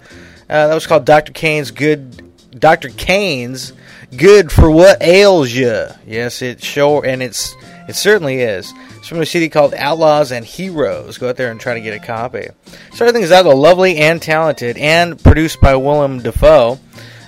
Uh, 0.50 0.68
that 0.68 0.74
was 0.74 0.88
called 0.88 1.04
Dr. 1.04 1.34
Kane's 1.34 1.72
Good. 1.72 2.22
Dr. 2.58 2.90
Kane's 2.90 3.74
Good 4.18 4.52
for 4.52 4.72
What 4.72 5.02
Ails 5.02 5.52
Ya. 5.52 5.90
Yes, 6.06 6.42
it's 6.42 6.64
sure, 6.64 7.06
and 7.06 7.22
it's 7.22 7.56
It 7.88 7.96
certainly 7.96 8.42
is. 8.42 8.72
It's 8.98 9.08
from 9.08 9.20
a 9.20 9.26
CD 9.26 9.50
called 9.50 9.74
Outlaws 9.74 10.32
and 10.32 10.46
Heroes. 10.46 11.18
Go 11.18 11.30
out 11.30 11.36
there 11.36 11.52
and 11.52 11.60
try 11.60 11.74
to 11.74 11.82
get 11.82 11.94
a 11.94 12.06
copy. 12.06 12.48
Starting 12.94 13.14
things 13.14 13.32
out, 13.32 13.44
the 13.44 13.56
lovely 13.56 13.98
and 13.98 14.22
talented, 14.22 14.78
and 14.78 15.22
produced 15.22 15.60
by 15.60 15.76
Willem 15.76 16.20
Dafoe. 16.20 16.80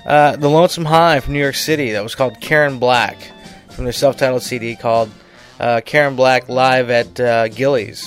Uh, 0.06 0.36
the 0.36 0.48
Lonesome 0.48 0.86
High 0.86 1.20
from 1.20 1.34
New 1.34 1.40
York 1.40 1.56
City. 1.56 1.92
That 1.92 2.02
was 2.02 2.14
called 2.14 2.40
Karen 2.40 2.78
Black 2.78 3.16
from 3.70 3.84
their 3.84 3.92
self-titled 3.92 4.42
CD 4.42 4.74
called 4.74 5.10
uh, 5.60 5.80
Karen 5.84 6.16
Black 6.16 6.48
Live 6.48 6.90
at 6.90 7.20
uh, 7.20 7.48
Gilley's. 7.48 8.06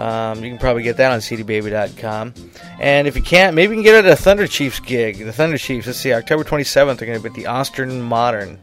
Um, 0.00 0.42
you 0.42 0.50
can 0.50 0.58
probably 0.58 0.82
get 0.82 0.96
that 0.96 1.12
on 1.12 1.18
cdbaby.com. 1.18 2.32
And 2.78 3.06
if 3.06 3.16
you 3.16 3.22
can't, 3.22 3.54
maybe 3.54 3.74
you 3.74 3.82
can 3.82 3.84
get 3.84 4.02
it 4.02 4.08
at 4.08 4.12
a 4.12 4.16
Thunder 4.16 4.46
Chiefs 4.46 4.80
gig. 4.80 5.18
The 5.18 5.32
Thunder 5.32 5.58
Chiefs, 5.58 5.86
let's 5.86 5.98
see, 5.98 6.14
October 6.14 6.42
27th, 6.42 6.96
they're 6.96 7.06
going 7.06 7.18
to 7.18 7.22
be 7.22 7.28
at 7.28 7.34
the 7.34 7.46
Austin 7.46 8.00
Modern. 8.00 8.58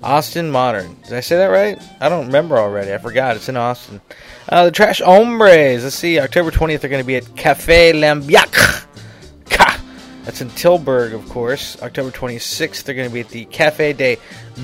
Austin 0.00 0.48
Modern. 0.48 0.96
Did 1.02 1.14
I 1.14 1.20
say 1.20 1.38
that 1.38 1.46
right? 1.46 1.82
I 2.00 2.08
don't 2.08 2.26
remember 2.26 2.56
already. 2.56 2.94
I 2.94 2.98
forgot. 2.98 3.34
It's 3.34 3.48
in 3.48 3.56
Austin. 3.56 4.00
Uh, 4.48 4.66
the 4.66 4.70
Trash 4.70 5.00
Hombres. 5.00 5.82
Let's 5.82 5.96
see. 5.96 6.20
October 6.20 6.52
20th, 6.52 6.80
they're 6.80 6.90
going 6.90 7.02
to 7.02 7.06
be 7.06 7.16
at 7.16 7.34
Cafe 7.34 7.92
Lambiac. 7.92 8.86
Ka. 9.50 9.82
That's 10.22 10.40
in 10.40 10.50
Tilburg, 10.50 11.14
of 11.14 11.28
course. 11.28 11.82
October 11.82 12.12
26th, 12.12 12.84
they're 12.84 12.94
going 12.94 13.08
to 13.08 13.12
be 13.12 13.20
at 13.22 13.30
the 13.30 13.46
Cafe 13.46 13.92
de 13.94 14.18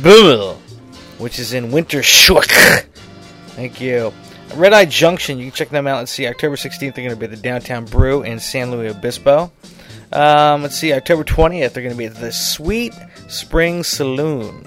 Bull, 0.04 0.54
which 1.18 1.40
is 1.40 1.52
in 1.52 1.72
Wintershoek. 1.72 2.84
Thank 3.56 3.80
you. 3.80 4.12
Red 4.56 4.72
Eye 4.72 4.84
Junction, 4.84 5.38
you 5.38 5.46
can 5.46 5.54
check 5.54 5.70
them 5.70 5.86
out. 5.86 5.98
Let's 5.98 6.12
see. 6.12 6.26
October 6.26 6.56
16th, 6.56 6.78
they're 6.78 7.04
going 7.04 7.10
to 7.10 7.16
be 7.16 7.24
at 7.24 7.30
the 7.30 7.36
Downtown 7.36 7.84
Brew 7.84 8.22
in 8.22 8.38
San 8.38 8.70
Luis 8.70 8.94
Obispo. 8.94 9.50
Um, 10.12 10.62
let's 10.62 10.76
see. 10.76 10.92
October 10.92 11.24
20th, 11.24 11.72
they're 11.72 11.82
going 11.82 11.94
to 11.94 11.98
be 11.98 12.06
at 12.06 12.14
the 12.14 12.32
Sweet 12.32 12.94
Spring 13.28 13.82
Saloon 13.82 14.64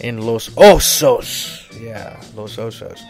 in 0.00 0.22
Los 0.22 0.48
Osos. 0.50 1.62
Yeah, 1.80 2.20
Los 2.34 2.56
Osos. 2.56 3.00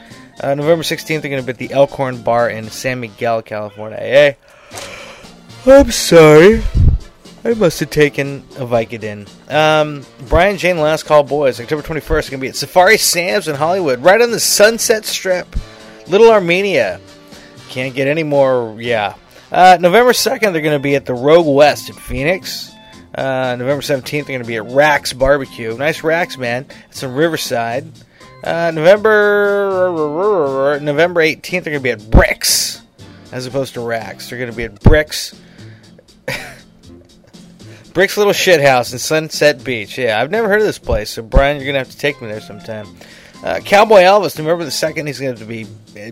Uh, 0.41 0.55
November 0.55 0.83
16th, 0.83 1.23
they're 1.23 1.31
going 1.31 1.45
to 1.45 1.47
be 1.47 1.53
at 1.53 1.59
the 1.59 1.73
Elkhorn 1.73 2.23
Bar 2.23 2.51
in 2.51 2.69
San 2.69 3.01
Miguel, 3.01 3.43
California. 3.43 3.99
Hey, 3.99 4.37
I'm 5.67 5.91
sorry. 5.91 6.63
I 7.45 7.55
must 7.55 7.81
have 7.81 7.91
taken 7.91 8.39
a 8.57 8.67
Vicodin. 8.67 9.29
Um, 9.51 10.05
Brian 10.29 10.59
Jane 10.59 10.79
Last 10.79 11.05
Call 11.05 11.23
Boys, 11.23 11.61
October 11.61 11.81
21st, 11.81 12.09
going 12.09 12.25
to 12.31 12.39
be 12.39 12.49
at 12.49 12.57
Safari 12.57 12.99
Sam's 12.99 13.47
in 13.47 13.55
Hollywood, 13.55 14.01
right 14.01 14.21
on 14.21 14.33
the 14.33 14.41
Sunset 14.41 15.05
Strip. 15.05 15.47
Little 16.09 16.31
Armenia. 16.31 17.01
Can't 17.69 17.95
get 17.95 18.09
any 18.09 18.23
more, 18.23 18.77
yeah. 18.81 19.15
Uh, 19.51 19.79
November 19.81 20.13
2nd, 20.13 20.53
they're 20.53 20.63
going 20.63 20.73
to 20.73 20.79
be 20.79 20.97
at 20.97 21.07
the 21.07 21.15
Rogue 21.15 21.47
West 21.47 21.89
in 21.89 21.95
Phoenix. 21.95 22.73
Uh, 23.15 23.57
November 23.59 23.83
17th, 23.83 24.11
they're 24.11 24.25
going 24.25 24.43
to 24.43 24.47
be 24.47 24.57
at 24.57 24.67
Rax 24.67 25.13
Barbecue. 25.13 25.77
Nice 25.77 26.03
Rax, 26.03 26.37
man. 26.37 26.67
It's 26.91 27.03
in 27.03 27.15
Riverside. 27.15 27.91
Uh, 28.45 28.71
November 28.75 30.79
November 30.81 31.23
18th, 31.23 31.51
they're 31.51 31.63
going 31.63 31.75
to 31.75 31.81
be 31.81 31.91
at 31.91 32.11
Bricks 32.11 32.83
as 33.33 33.47
opposed 33.47 33.75
to 33.75 33.81
Rax. 33.81 34.31
They're 34.31 34.39
going 34.39 34.51
to 34.51 34.57
be 34.57 34.65
at 34.65 34.81
Bricks. 34.81 35.39
Bricks 37.93 38.17
Little 38.17 38.33
Shithouse 38.33 38.93
in 38.93 38.99
Sunset 38.99 39.65
Beach. 39.65 39.99
Yeah, 39.99 40.21
I've 40.21 40.31
never 40.31 40.49
heard 40.49 40.61
of 40.61 40.67
this 40.67 40.79
place, 40.79 41.11
so 41.11 41.23
Brian, 41.23 41.57
you're 41.57 41.65
going 41.65 41.75
to 41.75 41.81
have 41.81 41.91
to 41.91 41.99
take 41.99 42.21
me 42.21 42.29
there 42.29 42.41
sometime. 42.41 42.87
Uh, 43.43 43.61
Cowboy 43.61 44.01
Elvis, 44.01 44.39
November 44.39 44.65
the 44.65 44.71
2nd, 44.71 45.07
he's 45.07 45.21
going 45.21 45.37
to 45.37 45.45
be. 45.45 45.65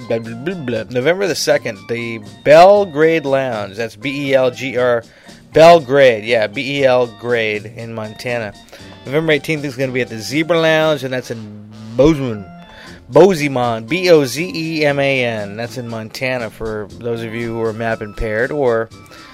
Blah, 0.09 0.19
blah, 0.19 0.55
blah. 0.55 0.83
November 0.85 1.27
the 1.27 1.35
2nd, 1.35 1.89
the 1.89 2.19
Belgrade 2.45 3.25
Lounge. 3.25 3.77
That's 3.77 3.97
B 3.97 4.31
E 4.31 4.35
L 4.35 4.51
G 4.51 4.77
R. 4.77 5.03
Belgrade, 5.53 6.25
yeah, 6.25 6.47
B 6.49 6.81
E 6.81 6.85
L 6.85 7.07
Grade 7.07 7.67
in 7.67 7.95
Montana. 7.95 8.53
November 9.07 9.33
18th 9.33 9.65
is 9.65 9.77
going 9.77 9.89
to 9.91 9.95
be 9.95 10.01
at 10.01 10.09
the 10.09 10.19
Zebra 10.19 10.59
Lounge, 10.59 11.05
and 11.05 11.13
that's 11.13 11.31
in 11.31 11.71
Bozeman. 11.97 12.45
Bozeman, 13.09 13.87
B 13.87 14.11
O 14.11 14.25
Z 14.25 14.53
E 14.55 14.85
M 14.85 14.99
A 14.99 15.25
N. 15.25 15.57
That's 15.57 15.79
in 15.79 15.89
Montana 15.89 16.51
for 16.51 16.89
those 16.91 17.23
of 17.23 17.35
you 17.35 17.55
who 17.55 17.63
are 17.63 17.73
map 17.73 18.03
impaired 18.03 18.51
or 18.51 18.89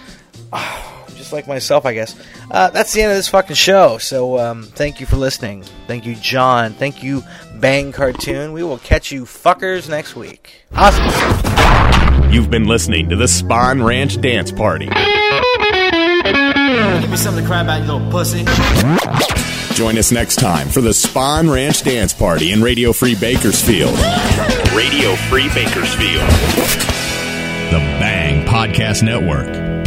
oh, 0.53 1.00
just 1.21 1.33
like 1.33 1.47
myself, 1.47 1.87
I 1.87 1.95
guess. 1.95 2.17
Uh, 2.51 2.71
that's 2.71 2.93
the 2.93 3.03
end 3.03 3.13
of 3.13 3.17
this 3.17 3.29
fucking 3.29 3.55
show. 3.55 3.99
So 3.99 4.39
um, 4.39 4.65
thank 4.65 5.01
you 5.01 5.07
for 5.07 5.17
listening. 5.17 5.63
Thank 5.87 6.07
you, 6.07 6.17
John. 6.17 6.73
Thank 6.73 7.03
you, 7.03 7.23
Bang 7.57 7.93
Cartoon. 7.93 8.53
We 8.53 8.63
will 8.65 8.79
catch 8.79 9.13
you 9.13 9.25
fuckers 9.25 9.89
next 9.89 10.17
week. 10.17 10.65
Awesome. 10.75 12.33
You've 12.33 12.51
been 12.51 12.67
listening 12.67 13.09
to 13.11 13.17
the 13.17 13.29
Spawn 13.29 13.83
Ranch 13.83 14.21
Dance 14.21 14.51
Party. 14.51 14.87
Give 14.87 14.95
me 17.11 17.17
something 17.17 17.43
to 17.43 17.49
cry 17.49 17.63
about, 17.63 17.83
you 17.83 17.93
little 17.93 18.11
pussy. 18.11 18.45
Join 19.75 19.99
us 19.99 20.13
next 20.13 20.37
time 20.37 20.69
for 20.69 20.81
the 20.81 20.95
Spawn 20.95 21.49
Ranch 21.51 21.83
Dance 21.83 22.13
Party 22.13 22.53
in 22.53 22.63
Radio 22.63 22.93
Free 22.93 23.15
Bakersfield. 23.15 23.95
Radio 24.75 25.15
Free 25.29 25.49
Bakersfield. 25.55 26.29
The 27.71 27.79
Bang 27.99 28.47
Podcast 28.47 29.03
Network. 29.03 29.80